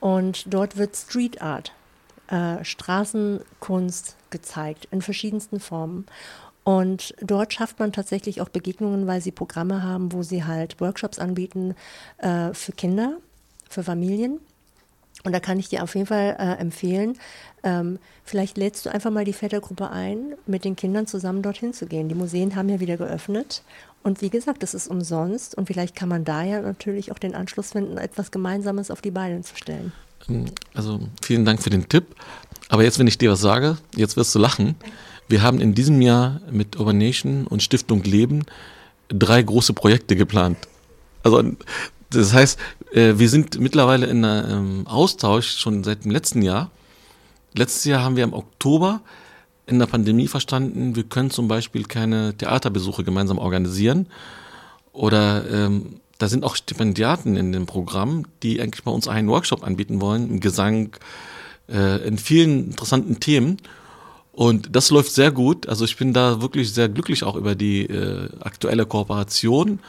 Und 0.00 0.52
dort 0.52 0.76
wird 0.76 0.96
Street 0.96 1.40
Art, 1.40 1.72
äh, 2.26 2.64
Straßenkunst 2.64 4.16
gezeigt 4.30 4.88
in 4.90 5.00
verschiedensten 5.00 5.60
Formen. 5.60 6.06
Und 6.64 7.14
dort 7.20 7.54
schafft 7.54 7.78
man 7.78 7.92
tatsächlich 7.92 8.40
auch 8.40 8.48
Begegnungen, 8.48 9.06
weil 9.06 9.20
sie 9.20 9.30
Programme 9.30 9.84
haben, 9.84 10.12
wo 10.12 10.24
sie 10.24 10.42
halt 10.42 10.80
Workshops 10.80 11.20
anbieten 11.20 11.76
äh, 12.18 12.52
für 12.52 12.72
Kinder, 12.72 13.18
für 13.70 13.84
Familien. 13.84 14.40
Und 15.26 15.32
da 15.32 15.40
kann 15.40 15.58
ich 15.58 15.68
dir 15.68 15.82
auf 15.82 15.96
jeden 15.96 16.06
Fall 16.06 16.36
äh, 16.38 16.60
empfehlen, 16.60 17.18
ähm, 17.64 17.98
vielleicht 18.24 18.56
lädst 18.56 18.86
du 18.86 18.90
einfach 18.90 19.10
mal 19.10 19.24
die 19.24 19.32
Vätergruppe 19.32 19.90
ein, 19.90 20.34
mit 20.46 20.64
den 20.64 20.76
Kindern 20.76 21.08
zusammen 21.08 21.42
dorthin 21.42 21.72
zu 21.72 21.86
gehen. 21.86 22.08
Die 22.08 22.14
Museen 22.14 22.54
haben 22.54 22.68
ja 22.68 22.78
wieder 22.78 22.96
geöffnet. 22.96 23.64
Und 24.04 24.22
wie 24.22 24.30
gesagt, 24.30 24.62
das 24.62 24.72
ist 24.72 24.86
umsonst. 24.86 25.56
Und 25.56 25.66
vielleicht 25.66 25.96
kann 25.96 26.08
man 26.08 26.24
da 26.24 26.44
ja 26.44 26.60
natürlich 26.60 27.10
auch 27.10 27.18
den 27.18 27.34
Anschluss 27.34 27.72
finden, 27.72 27.98
etwas 27.98 28.30
Gemeinsames 28.30 28.88
auf 28.92 29.00
die 29.00 29.10
Beine 29.10 29.40
zu 29.40 29.56
stellen. 29.56 29.92
Also 30.74 31.00
vielen 31.20 31.44
Dank 31.44 31.60
für 31.60 31.70
den 31.70 31.88
Tipp. 31.88 32.04
Aber 32.68 32.84
jetzt, 32.84 33.00
wenn 33.00 33.08
ich 33.08 33.18
dir 33.18 33.32
was 33.32 33.40
sage, 33.40 33.78
jetzt 33.96 34.16
wirst 34.16 34.32
du 34.32 34.38
lachen. 34.38 34.76
Wir 35.26 35.42
haben 35.42 35.60
in 35.60 35.74
diesem 35.74 36.00
Jahr 36.02 36.40
mit 36.52 36.78
Urbanation 36.78 37.48
und 37.48 37.64
Stiftung 37.64 38.04
Leben 38.04 38.44
drei 39.08 39.42
große 39.42 39.72
Projekte 39.72 40.14
geplant. 40.14 40.56
Also 41.24 41.42
das 42.10 42.32
heißt, 42.32 42.58
äh, 42.92 43.14
wir 43.16 43.28
sind 43.28 43.58
mittlerweile 43.60 44.06
in 44.06 44.24
einem 44.24 44.86
Austausch 44.86 45.58
schon 45.58 45.84
seit 45.84 46.04
dem 46.04 46.10
letzten 46.10 46.42
Jahr. 46.42 46.70
Letztes 47.54 47.84
Jahr 47.84 48.02
haben 48.02 48.16
wir 48.16 48.24
im 48.24 48.32
Oktober 48.32 49.00
in 49.66 49.78
der 49.78 49.86
Pandemie 49.86 50.28
verstanden, 50.28 50.94
wir 50.94 51.04
können 51.04 51.30
zum 51.30 51.48
Beispiel 51.48 51.84
keine 51.84 52.36
Theaterbesuche 52.36 53.02
gemeinsam 53.02 53.38
organisieren. 53.38 54.06
Oder 54.92 55.44
ähm, 55.50 56.00
da 56.18 56.28
sind 56.28 56.44
auch 56.44 56.56
Stipendiaten 56.56 57.36
in 57.36 57.52
dem 57.52 57.66
Programm, 57.66 58.24
die 58.42 58.60
eigentlich 58.60 58.84
bei 58.84 58.90
uns 58.90 59.08
einen 59.08 59.28
Workshop 59.28 59.64
anbieten 59.64 60.00
wollen, 60.00 60.30
im 60.30 60.40
Gesang, 60.40 60.96
äh, 61.68 62.06
in 62.06 62.16
vielen 62.16 62.70
interessanten 62.70 63.20
Themen. 63.20 63.58
Und 64.32 64.74
das 64.76 64.90
läuft 64.90 65.12
sehr 65.12 65.32
gut. 65.32 65.68
Also 65.68 65.84
ich 65.84 65.96
bin 65.96 66.12
da 66.12 66.40
wirklich 66.40 66.72
sehr 66.72 66.88
glücklich 66.88 67.24
auch 67.24 67.36
über 67.36 67.54
die 67.54 67.86
äh, 67.86 68.28
aktuelle 68.40 68.86
Kooperation 68.86 69.80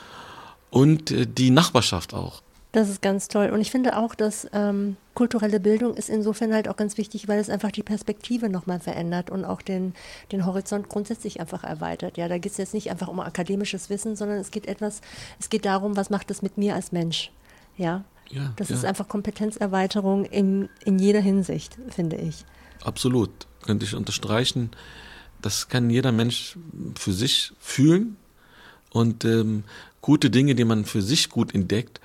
und 0.69 1.11
äh, 1.11 1.25
die 1.27 1.49
Nachbarschaft 1.49 2.13
auch. 2.13 2.41
Das 2.73 2.89
ist 2.89 3.01
ganz 3.01 3.27
toll. 3.27 3.49
Und 3.49 3.61
ich 3.61 3.71
finde 3.71 3.97
auch, 3.97 4.13
dass 4.13 4.47
ähm, 4.53 4.97
kulturelle 5.15 5.59
Bildung 5.59 5.95
ist 5.95 6.09
insofern 6.09 6.53
halt 6.53 6.67
auch 6.67 6.75
ganz 6.75 6.97
wichtig, 6.97 7.27
weil 7.27 7.39
es 7.39 7.49
einfach 7.49 7.71
die 7.71 7.81
Perspektive 7.81 8.49
nochmal 8.49 8.79
verändert 8.79 9.29
und 9.29 9.45
auch 9.45 9.61
den, 9.61 9.93
den 10.31 10.45
Horizont 10.45 10.89
grundsätzlich 10.89 11.39
einfach 11.39 11.63
erweitert. 11.63 12.17
Ja, 12.17 12.27
da 12.27 12.37
geht 12.37 12.51
es 12.51 12.57
jetzt 12.57 12.73
nicht 12.73 12.91
einfach 12.91 13.07
um 13.07 13.19
akademisches 13.19 13.89
Wissen, 13.89 14.15
sondern 14.15 14.37
es 14.37 14.51
geht 14.51 14.67
etwas, 14.67 15.01
es 15.39 15.49
geht 15.49 15.65
darum, 15.65 15.95
was 15.95 16.09
macht 16.09 16.29
es 16.29 16.41
mit 16.41 16.57
mir 16.57 16.75
als 16.75 16.91
Mensch. 16.91 17.31
Ja. 17.77 18.03
ja 18.29 18.53
das 18.57 18.69
ja. 18.69 18.75
ist 18.75 18.85
einfach 18.85 19.07
Kompetenzerweiterung 19.07 20.25
in, 20.25 20.69
in 20.83 20.99
jeder 20.99 21.21
Hinsicht, 21.21 21.77
finde 21.89 22.17
ich. 22.17 22.45
Absolut 22.83 23.47
könnte 23.67 23.85
ich 23.85 23.95
unterstreichen, 23.95 24.71
das 25.41 25.67
kann 25.67 25.89
jeder 25.89 26.11
Mensch 26.11 26.57
für 26.95 27.13
sich 27.13 27.53
fühlen 27.59 28.17
und 28.91 29.25
ähm, 29.25 29.65
gute 30.07 30.29
Dinge, 30.29 30.55
die 30.55 30.63
man 30.63 30.85
für 30.85 31.01
sich 31.01 31.29
gut 31.29 31.53
entdeckt, 31.53 31.99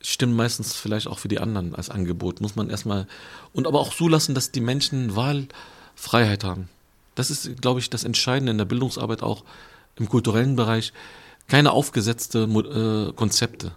stimmen 0.00 0.36
meistens 0.36 0.76
vielleicht 0.76 1.08
auch 1.08 1.18
für 1.18 1.26
die 1.26 1.40
anderen 1.40 1.74
als 1.74 1.90
Angebot. 1.90 2.40
Muss 2.40 2.54
man 2.54 2.70
erstmal 2.70 3.08
und 3.52 3.66
aber 3.66 3.80
auch 3.80 3.92
zulassen, 3.92 4.32
dass 4.36 4.52
die 4.52 4.60
Menschen 4.60 5.16
Wahlfreiheit 5.16 6.44
haben. 6.44 6.68
Das 7.16 7.32
ist, 7.32 7.60
glaube 7.60 7.80
ich, 7.80 7.90
das 7.90 8.04
Entscheidende 8.04 8.52
in 8.52 8.58
der 8.58 8.64
Bildungsarbeit 8.64 9.24
auch 9.24 9.42
im 9.96 10.08
kulturellen 10.08 10.54
Bereich. 10.54 10.92
Keine 11.48 11.72
aufgesetzte 11.72 12.44
äh, 12.44 13.12
Konzepte 13.14 13.72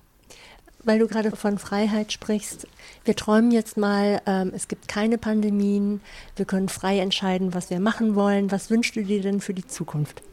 weil 0.83 0.97
du 0.97 1.07
gerade 1.07 1.29
von 1.35 1.59
Freiheit 1.59 2.11
sprichst. 2.11 2.67
Wir 3.05 3.15
träumen 3.15 3.51
jetzt 3.51 3.77
mal, 3.77 4.19
ähm, 4.25 4.51
es 4.55 4.67
gibt 4.67 4.87
keine 4.87 5.19
Pandemien, 5.19 6.01
wir 6.35 6.45
können 6.45 6.69
frei 6.69 6.97
entscheiden, 6.97 7.53
was 7.53 7.69
wir 7.69 7.79
machen 7.79 8.15
wollen. 8.15 8.49
Was 8.49 8.71
wünschst 8.71 8.95
du 8.95 9.03
dir 9.03 9.21
denn 9.21 9.41
für 9.41 9.53
die 9.53 9.67
Zukunft? 9.67 10.23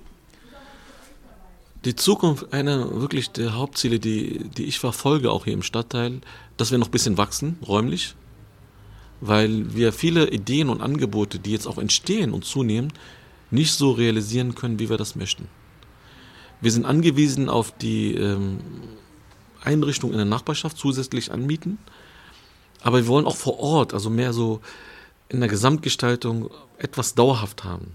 Die 1.84 1.94
Zukunft, 1.94 2.52
einer 2.52 3.00
wirklich 3.00 3.30
der 3.30 3.54
Hauptziele, 3.54 4.00
die, 4.00 4.48
die 4.56 4.64
ich 4.64 4.80
verfolge, 4.80 5.30
auch 5.30 5.44
hier 5.44 5.52
im 5.52 5.62
Stadtteil, 5.62 6.20
dass 6.56 6.72
wir 6.72 6.78
noch 6.78 6.88
ein 6.88 6.92
bisschen 6.92 7.18
wachsen, 7.18 7.58
räumlich, 7.66 8.16
weil 9.20 9.74
wir 9.74 9.92
viele 9.92 10.28
Ideen 10.30 10.70
und 10.70 10.80
Angebote, 10.80 11.38
die 11.38 11.52
jetzt 11.52 11.66
auch 11.66 11.78
entstehen 11.78 12.32
und 12.32 12.44
zunehmen, 12.44 12.92
nicht 13.50 13.72
so 13.72 13.92
realisieren 13.92 14.56
können, 14.56 14.80
wie 14.80 14.90
wir 14.90 14.96
das 14.96 15.14
möchten. 15.14 15.48
Wir 16.60 16.72
sind 16.72 16.84
angewiesen 16.84 17.48
auf 17.48 17.70
die 17.70 18.14
ähm, 18.14 18.58
Einrichtungen 19.62 20.14
in 20.14 20.18
der 20.18 20.26
Nachbarschaft 20.26 20.76
zusätzlich 20.76 21.30
anmieten. 21.30 21.78
Aber 22.82 22.98
wir 22.98 23.06
wollen 23.06 23.26
auch 23.26 23.36
vor 23.36 23.60
Ort, 23.60 23.94
also 23.94 24.10
mehr 24.10 24.32
so 24.32 24.60
in 25.28 25.40
der 25.40 25.48
Gesamtgestaltung 25.48 26.50
etwas 26.78 27.14
dauerhaft 27.14 27.62
haben. 27.62 27.92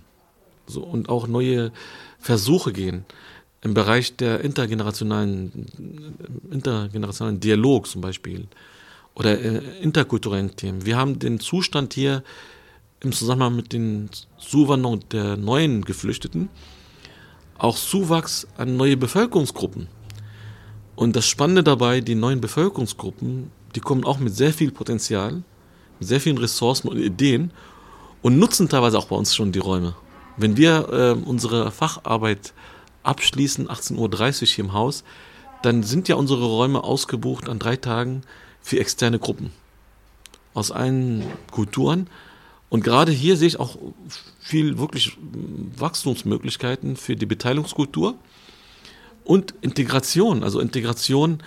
So, 0.68 0.82
und 0.82 1.10
auch 1.10 1.28
neue 1.28 1.74
Versuche 2.20 2.72
gehen 2.72 3.06
im 3.64 3.74
Bereich 3.74 4.16
der 4.16 4.42
intergenerationalen, 4.42 5.68
intergenerationalen 6.52 7.40
Dialog 7.40 7.88
zum 7.88 8.02
Beispiel 8.02 8.48
oder 9.16 9.40
äh, 9.40 9.62
interkulturellen 9.82 10.56
Themen. 10.56 10.86
Wir 10.86 10.98
haben 10.98 11.20
den 11.20 11.40
Zustand 11.40 11.94
hier 11.94 12.24
im 13.00 13.12
Zusammenhang 13.12 13.56
mit 13.56 13.74
den 13.74 14.10
Zuwanderungen 14.38 15.04
der 15.12 15.38
neuen 15.38 15.84
Geflüchteten 15.84 16.50
auch 17.58 17.78
Zuwachs 17.78 18.46
an 18.58 18.76
neue 18.76 18.98
Bevölkerungsgruppen. 18.98 19.88
Und 20.96 21.16
das 21.16 21.26
Spannende 21.26 21.64
dabei, 21.64 22.02
die 22.02 22.16
neuen 22.16 22.42
Bevölkerungsgruppen, 22.42 23.52
die 23.76 23.80
kommen 23.80 24.04
auch 24.04 24.20
mit 24.20 24.36
sehr 24.36 24.54
viel 24.54 24.72
Potenzial, 24.72 25.44
mit 26.00 26.08
sehr 26.08 26.20
vielen 26.20 26.38
Ressourcen 26.38 26.90
und 26.90 26.98
Ideen 26.98 27.52
und 28.22 28.38
nutzen 28.38 28.68
teilweise 28.68 28.98
auch 28.98 29.08
bei 29.08 29.16
uns 29.16 29.34
schon 29.34 29.52
die 29.52 29.60
Räume. 29.60 29.96
Wenn 30.36 30.58
wir 30.58 30.90
äh, 30.92 31.12
unsere 31.26 31.72
Facharbeit 31.72 32.54
abschließen, 33.04 33.68
18.30 33.68 34.42
Uhr 34.42 34.48
hier 34.48 34.66
im 34.66 34.74
Haus, 34.74 35.04
dann 35.62 35.84
sind 35.84 36.08
ja 36.08 36.16
unsere 36.16 36.46
Räume 36.46 36.84
ausgebucht 36.84 37.48
an 37.48 37.60
drei 37.60 37.78
Tagen 37.78 38.24
für 38.62 38.80
externe 38.80 39.20
Gruppen 39.20 39.52
aus 40.54 40.72
allen 40.72 41.24
Kulturen. 41.52 42.08
Und 42.70 42.84
gerade 42.84 43.12
hier 43.12 43.38
sehe 43.38 43.48
ich 43.48 43.60
auch 43.60 43.78
viel 44.40 44.78
wirklich 44.78 45.18
Wachstumsmöglichkeiten 45.78 46.96
für 46.96 47.16
die 47.16 47.26
Beteiligungskultur 47.26 48.16
und 49.24 49.54
Integration. 49.62 50.44
Also 50.44 50.60
Integration, 50.60 51.42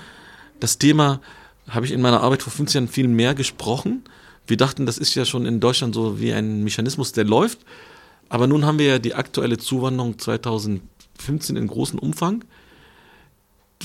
das 0.60 0.78
Thema 0.78 1.20
habe 1.68 1.84
ich 1.84 1.92
in 1.92 2.00
meiner 2.00 2.22
Arbeit 2.22 2.42
vor 2.42 2.52
15 2.52 2.82
Jahren 2.82 2.92
viel 2.92 3.08
mehr 3.08 3.34
gesprochen. 3.34 4.04
Wir 4.46 4.56
dachten, 4.56 4.86
das 4.86 4.98
ist 4.98 5.14
ja 5.14 5.24
schon 5.24 5.46
in 5.46 5.58
Deutschland 5.58 5.94
so 5.94 6.20
wie 6.20 6.32
ein 6.32 6.62
Mechanismus, 6.62 7.12
der 7.12 7.24
läuft. 7.24 7.58
Aber 8.28 8.46
nun 8.46 8.64
haben 8.64 8.78
wir 8.78 8.86
ja 8.86 8.98
die 8.98 9.14
aktuelle 9.14 9.58
Zuwanderung 9.58 10.18
2015 11.18 11.57
in 11.57 11.66
großem 11.66 11.98
Umfang. 11.98 12.44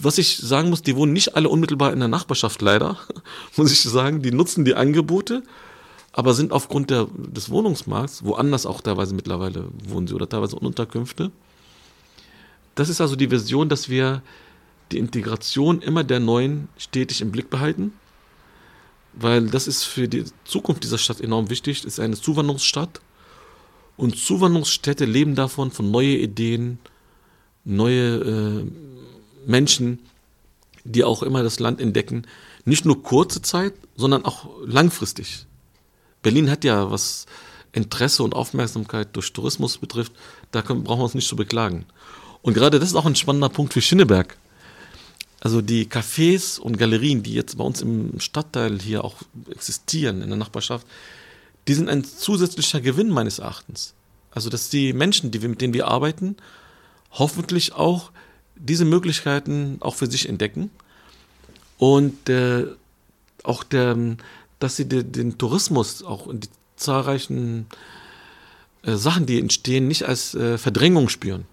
Was 0.01 0.17
ich 0.17 0.37
sagen 0.37 0.69
muss, 0.69 0.81
die 0.81 0.95
wohnen 0.95 1.13
nicht 1.13 1.35
alle 1.35 1.49
unmittelbar 1.49 1.91
in 1.91 1.99
der 1.99 2.07
Nachbarschaft, 2.07 2.61
leider, 2.61 2.97
muss 3.57 3.71
ich 3.71 3.81
sagen. 3.81 4.21
Die 4.21 4.31
nutzen 4.31 4.65
die 4.65 4.75
Angebote, 4.75 5.43
aber 6.13 6.33
sind 6.33 6.51
aufgrund 6.51 6.89
der, 6.89 7.07
des 7.13 7.49
Wohnungsmarkts, 7.49 8.23
woanders 8.23 8.65
auch 8.65 8.81
teilweise 8.81 9.13
mittlerweile 9.13 9.67
wohnen 9.83 10.07
sie 10.07 10.13
oder 10.13 10.29
teilweise 10.29 10.55
Unterkünfte. 10.55 11.31
Das 12.75 12.89
ist 12.89 13.01
also 13.01 13.15
die 13.15 13.31
Vision, 13.31 13.67
dass 13.67 13.89
wir 13.89 14.21
die 14.91 14.97
Integration 14.97 15.81
immer 15.81 16.03
der 16.03 16.19
Neuen 16.19 16.69
stetig 16.77 17.21
im 17.21 17.31
Blick 17.31 17.49
behalten, 17.49 17.93
weil 19.13 19.47
das 19.47 19.67
ist 19.67 19.83
für 19.83 20.07
die 20.07 20.25
Zukunft 20.45 20.83
dieser 20.83 20.97
Stadt 20.97 21.19
enorm 21.19 21.49
wichtig. 21.49 21.79
Es 21.79 21.85
ist 21.85 21.99
eine 21.99 22.15
Zuwanderungsstadt 22.15 23.01
und 23.97 24.17
Zuwanderungsstädte 24.17 25.05
leben 25.05 25.35
davon, 25.35 25.71
von 25.71 25.91
neue 25.91 26.17
Ideen, 26.17 26.79
neue 27.63 28.15
äh, 28.15 28.65
Menschen, 29.45 29.99
die 30.83 31.03
auch 31.03 31.23
immer 31.23 31.43
das 31.43 31.59
Land 31.59 31.79
entdecken. 31.79 32.25
Nicht 32.65 32.85
nur 32.85 33.03
kurze 33.03 33.41
Zeit, 33.41 33.73
sondern 33.95 34.25
auch 34.25 34.49
langfristig. 34.65 35.45
Berlin 36.21 36.49
hat 36.49 36.63
ja, 36.63 36.91
was 36.91 37.25
Interesse 37.73 38.23
und 38.23 38.35
Aufmerksamkeit 38.35 39.15
durch 39.15 39.33
Tourismus 39.33 39.77
betrifft, 39.77 40.13
da 40.51 40.61
können, 40.61 40.83
brauchen 40.83 40.99
wir 40.99 41.05
uns 41.05 41.13
nicht 41.13 41.27
zu 41.27 41.35
beklagen. 41.35 41.85
Und 42.41 42.53
gerade 42.53 42.79
das 42.79 42.89
ist 42.89 42.95
auch 42.95 43.05
ein 43.05 43.15
spannender 43.15 43.49
Punkt 43.49 43.73
für 43.73 43.81
Schinneberg. 43.81 44.37
Also 45.39 45.61
die 45.61 45.85
Cafés 45.87 46.59
und 46.59 46.77
Galerien, 46.77 47.23
die 47.23 47.33
jetzt 47.33 47.57
bei 47.57 47.63
uns 47.63 47.81
im 47.81 48.19
Stadtteil 48.19 48.79
hier 48.79 49.03
auch 49.03 49.15
existieren, 49.49 50.21
in 50.21 50.29
der 50.29 50.37
Nachbarschaft, 50.37 50.85
die 51.67 51.73
sind 51.73 51.89
ein 51.89 52.03
zusätzlicher 52.03 52.81
Gewinn 52.81 53.09
meines 53.09 53.39
Erachtens. 53.39 53.93
Also 54.31 54.49
dass 54.49 54.69
die 54.69 54.93
Menschen, 54.93 55.31
die 55.31 55.41
wir, 55.41 55.49
mit 55.49 55.61
denen 55.61 55.73
wir 55.73 55.87
arbeiten, 55.87 56.37
hoffentlich 57.11 57.73
auch 57.73 58.11
diese 58.55 58.85
Möglichkeiten 58.85 59.77
auch 59.79 59.95
für 59.95 60.09
sich 60.09 60.29
entdecken 60.29 60.69
und 61.77 62.29
äh, 62.29 62.67
auch 63.43 63.63
der, 63.63 63.97
dass 64.59 64.75
sie 64.75 64.87
de, 64.87 65.03
den 65.03 65.37
Tourismus 65.37 66.03
auch 66.03 66.27
in 66.27 66.41
die 66.41 66.49
zahlreichen 66.75 67.65
äh, 68.83 68.95
Sachen, 68.95 69.25
die 69.25 69.39
entstehen, 69.39 69.87
nicht 69.87 70.03
als 70.03 70.35
äh, 70.35 70.57
Verdrängung 70.57 71.09
spüren. 71.09 71.45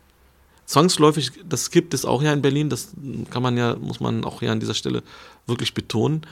Zwangsläufig, 0.66 1.33
das 1.49 1.71
gibt 1.71 1.94
es 1.94 2.05
auch 2.05 2.23
ja 2.23 2.33
in 2.33 2.42
Berlin, 2.42 2.68
das 2.68 2.92
kann 3.31 3.42
man 3.42 3.57
ja, 3.57 3.77
muss 3.77 4.01
man 4.01 4.25
auch 4.25 4.40
hier 4.40 4.53
an 4.53 4.61
dieser 4.61 4.75
Stelle 4.75 5.03
wirklich 5.47 5.73
betonen. 5.73 6.27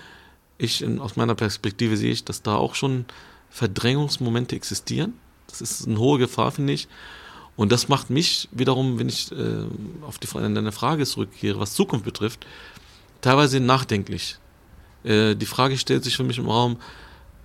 Ich, 0.59 0.83
in, 0.83 0.99
aus 0.99 1.17
meiner 1.17 1.35
Perspektive 1.35 1.97
sehe 1.97 2.13
ich, 2.13 2.25
dass 2.25 2.43
da 2.43 2.57
auch 2.57 2.75
schon 2.75 3.07
Verdrängungsmomente 3.49 4.55
existieren. 4.55 5.15
Das 5.47 5.63
ist 5.63 5.87
eine 5.87 5.99
hohe 5.99 6.19
Gefahr, 6.19 6.53
finde 6.53 6.75
ich. 6.75 6.89
Und 7.57 7.73
das 7.73 7.89
macht 7.89 8.11
mich 8.11 8.49
wiederum, 8.53 8.99
wenn 8.99 9.09
ich 9.09 9.33
äh, 9.33 9.65
auf 10.03 10.19
die, 10.19 10.29
deine 10.29 10.73
Frage 10.73 11.07
zurückkehre, 11.07 11.59
was 11.59 11.73
Zukunft 11.73 12.05
betrifft, 12.05 12.47
teilweise 13.23 13.61
nachdenklich. 13.61 14.39
Äh, 15.05 15.35
die 15.35 15.47
Frage 15.47 15.79
stellt 15.79 16.05
sich 16.05 16.17
für 16.17 16.25
mich 16.25 16.39
im 16.39 16.49
Raum, 16.49 16.77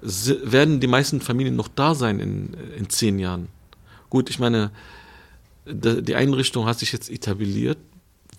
werden 0.01 0.79
die 0.79 0.87
meisten 0.87 1.21
Familien 1.21 1.55
noch 1.55 1.67
da 1.67 1.95
sein 1.95 2.19
in, 2.19 2.55
in 2.77 2.89
zehn 2.89 3.19
Jahren? 3.19 3.47
Gut, 4.09 4.29
ich 4.29 4.39
meine, 4.39 4.71
die 5.65 6.15
Einrichtung 6.15 6.65
hat 6.65 6.79
sich 6.79 6.91
jetzt 6.91 7.09
etabliert. 7.09 7.77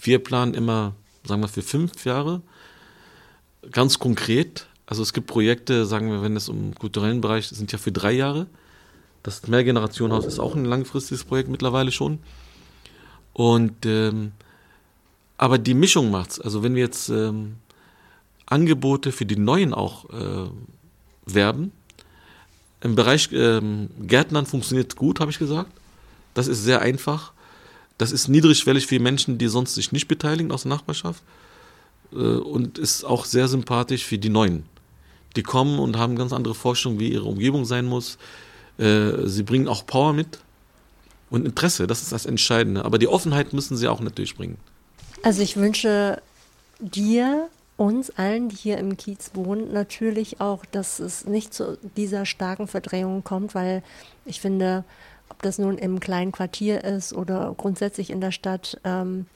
Wir 0.00 0.18
planen 0.18 0.54
immer, 0.54 0.94
sagen 1.24 1.40
wir, 1.40 1.48
für 1.48 1.62
fünf 1.62 2.04
Jahre. 2.04 2.42
Ganz 3.70 3.98
konkret. 4.00 4.66
Also 4.87 5.02
es 5.02 5.12
gibt 5.12 5.28
Projekte, 5.28 5.87
sagen 5.87 6.11
wir, 6.11 6.20
wenn 6.20 6.37
es 6.37 6.48
um 6.48 6.74
kulturellen 6.74 7.20
Bereich 7.20 7.48
sind 7.48 7.70
ja 7.70 7.78
für 7.78 7.92
drei 7.92 8.12
Jahre. 8.12 8.48
Das 9.22 9.46
Mehrgenerationenhaus 9.46 10.26
ist 10.26 10.38
auch 10.38 10.54
ein 10.54 10.64
langfristiges 10.64 11.24
Projekt 11.24 11.48
mittlerweile 11.48 11.92
schon. 11.92 12.18
Und 13.32 13.87
ähm, 13.87 14.32
aber 15.38 15.58
die 15.58 15.74
Mischung 15.74 16.11
macht's. 16.11 16.40
Also 16.40 16.62
wenn 16.62 16.74
wir 16.74 16.82
jetzt 16.82 17.08
ähm, 17.08 17.56
Angebote 18.46 19.12
für 19.12 19.26
die 19.26 19.37
Neuen 19.37 19.74
auch 19.74 20.08
äh, 20.11 20.50
werben, 21.26 21.72
im 22.80 22.96
Bereich 22.96 23.28
ähm, 23.32 23.90
Gärtnern 24.00 24.46
funktioniert 24.46 24.96
gut, 24.96 25.20
habe 25.20 25.30
ich 25.30 25.38
gesagt. 25.38 25.70
Das 26.35 26.48
ist 26.48 26.62
sehr 26.62 26.80
einfach. 26.80 27.32
Das 27.98 28.11
ist 28.11 28.28
niedrigschwellig 28.28 28.87
für 28.87 28.98
Menschen, 28.98 29.38
die 29.38 29.48
sonst 29.48 29.74
sich 29.74 29.92
nicht 29.92 30.08
beteiligen 30.08 30.50
aus 30.50 30.62
der 30.62 30.70
Nachbarschaft. 30.70 31.22
Äh, 32.12 32.16
und 32.16 32.78
ist 32.78 33.04
auch 33.04 33.24
sehr 33.24 33.48
sympathisch 33.48 34.04
für 34.04 34.18
die 34.18 34.28
Neuen. 34.28 34.64
Die 35.37 35.42
kommen 35.42 35.78
und 35.78 35.96
haben 35.96 36.16
ganz 36.16 36.32
andere 36.32 36.54
Forschung, 36.54 36.98
wie 36.98 37.12
ihre 37.12 37.24
Umgebung 37.24 37.64
sein 37.64 37.87
muss, 37.87 38.18
äh, 38.78 39.26
sie 39.26 39.42
bringen 39.42 39.68
auch 39.68 39.87
Power 39.87 40.12
mit 40.12 40.38
und 41.30 41.46
Interesse, 41.46 41.87
das 41.87 42.02
ist 42.02 42.12
das 42.12 42.26
Entscheidende. 42.26 42.85
Aber 42.85 42.98
die 42.98 43.08
Offenheit 43.08 43.52
müssen 43.52 43.76
sie 43.76 43.88
auch 43.88 44.00
natürlich 44.00 44.37
bringen. 44.37 44.58
Also 45.22 45.42
ich 45.42 45.56
wünsche 45.56 46.20
dir, 46.78 47.48
uns 47.76 48.11
allen, 48.11 48.48
die 48.48 48.56
hier 48.56 48.78
im 48.78 48.96
Kiez 48.96 49.30
wohnen, 49.35 49.72
natürlich 49.72 50.40
auch, 50.40 50.64
dass 50.66 51.00
es 51.00 51.24
nicht 51.24 51.54
zu 51.54 51.78
dieser 51.96 52.26
starken 52.26 52.68
Verdrängung 52.68 53.24
kommt, 53.24 53.54
weil 53.54 53.82
ich 54.24 54.40
finde, 54.40 54.85
ob 55.30 55.40
das 55.42 55.58
nun 55.58 55.78
im 55.78 55.98
kleinen 55.98 56.32
Quartier 56.32 56.85
ist 56.85 57.12
oder 57.12 57.54
grundsätzlich 57.56 58.11
in 58.11 58.20
der 58.20 58.30
Stadt, 58.30 58.78
ähm, 58.85 59.26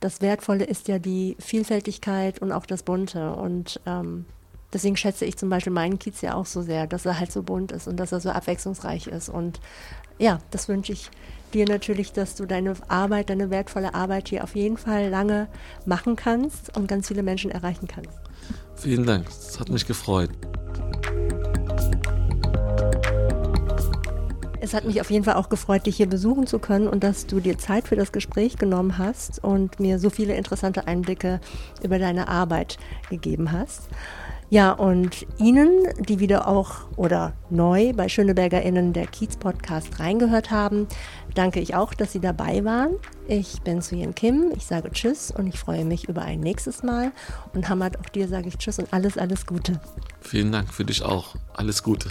das 0.00 0.20
Wertvolle 0.20 0.64
ist 0.64 0.88
ja 0.88 0.98
die 0.98 1.36
Vielfältigkeit 1.38 2.40
und 2.40 2.52
auch 2.52 2.66
das 2.66 2.82
Bunte. 2.82 3.32
Und 3.32 3.80
ähm, 3.86 4.26
Deswegen 4.74 4.96
schätze 4.96 5.24
ich 5.24 5.36
zum 5.36 5.48
Beispiel 5.48 5.72
meinen 5.72 6.00
Kiez 6.00 6.20
ja 6.20 6.34
auch 6.34 6.46
so 6.46 6.60
sehr, 6.60 6.88
dass 6.88 7.06
er 7.06 7.20
halt 7.20 7.30
so 7.30 7.44
bunt 7.44 7.70
ist 7.70 7.86
und 7.86 7.96
dass 7.96 8.10
er 8.10 8.18
so 8.18 8.30
abwechslungsreich 8.30 9.06
ist. 9.06 9.28
Und 9.28 9.60
ja, 10.18 10.40
das 10.50 10.68
wünsche 10.68 10.92
ich 10.92 11.10
dir 11.54 11.64
natürlich, 11.64 12.12
dass 12.12 12.34
du 12.34 12.44
deine 12.44 12.74
Arbeit, 12.88 13.30
deine 13.30 13.50
wertvolle 13.50 13.94
Arbeit 13.94 14.28
hier 14.28 14.42
auf 14.42 14.56
jeden 14.56 14.76
Fall 14.76 15.08
lange 15.08 15.46
machen 15.86 16.16
kannst 16.16 16.76
und 16.76 16.88
ganz 16.88 17.06
viele 17.06 17.22
Menschen 17.22 17.52
erreichen 17.52 17.86
kannst. 17.86 18.10
Vielen 18.74 19.06
Dank, 19.06 19.28
es 19.28 19.60
hat 19.60 19.68
mich 19.68 19.86
gefreut. 19.86 20.30
Es 24.60 24.74
hat 24.74 24.86
mich 24.86 25.00
auf 25.00 25.10
jeden 25.10 25.24
Fall 25.24 25.34
auch 25.34 25.50
gefreut, 25.50 25.86
dich 25.86 25.98
hier 25.98 26.08
besuchen 26.08 26.48
zu 26.48 26.58
können 26.58 26.88
und 26.88 27.04
dass 27.04 27.26
du 27.26 27.38
dir 27.38 27.58
Zeit 27.58 27.86
für 27.86 27.96
das 27.96 28.10
Gespräch 28.10 28.56
genommen 28.56 28.98
hast 28.98 29.44
und 29.44 29.78
mir 29.78 30.00
so 30.00 30.10
viele 30.10 30.34
interessante 30.34 30.88
Einblicke 30.88 31.40
über 31.82 31.98
deine 32.00 32.26
Arbeit 32.28 32.78
gegeben 33.08 33.52
hast. 33.52 33.82
Ja, 34.50 34.72
und 34.72 35.26
Ihnen, 35.38 35.88
die 35.98 36.20
wieder 36.20 36.46
auch 36.46 36.86
oder 36.96 37.32
neu 37.50 37.92
bei 37.92 38.08
SchönebergerInnen 38.08 38.92
der 38.92 39.06
Kiez-Podcast 39.06 39.98
reingehört 39.98 40.50
haben, 40.50 40.86
danke 41.34 41.60
ich 41.60 41.74
auch, 41.74 41.94
dass 41.94 42.12
Sie 42.12 42.20
dabei 42.20 42.64
waren. 42.64 42.96
Ich 43.26 43.62
bin 43.62 43.80
Suyen 43.80 44.14
Kim, 44.14 44.52
ich 44.54 44.66
sage 44.66 44.90
Tschüss 44.92 45.30
und 45.30 45.46
ich 45.46 45.58
freue 45.58 45.84
mich 45.84 46.08
über 46.08 46.22
ein 46.22 46.40
nächstes 46.40 46.82
Mal. 46.82 47.12
Und 47.54 47.68
Hamad, 47.68 47.98
auch 47.98 48.08
dir 48.10 48.28
sage 48.28 48.48
ich 48.48 48.58
Tschüss 48.58 48.78
und 48.78 48.92
alles, 48.92 49.18
alles 49.18 49.46
Gute. 49.46 49.80
Vielen 50.20 50.52
Dank 50.52 50.72
für 50.72 50.84
dich 50.84 51.02
auch. 51.02 51.34
Alles 51.54 51.82
Gute. 51.82 52.10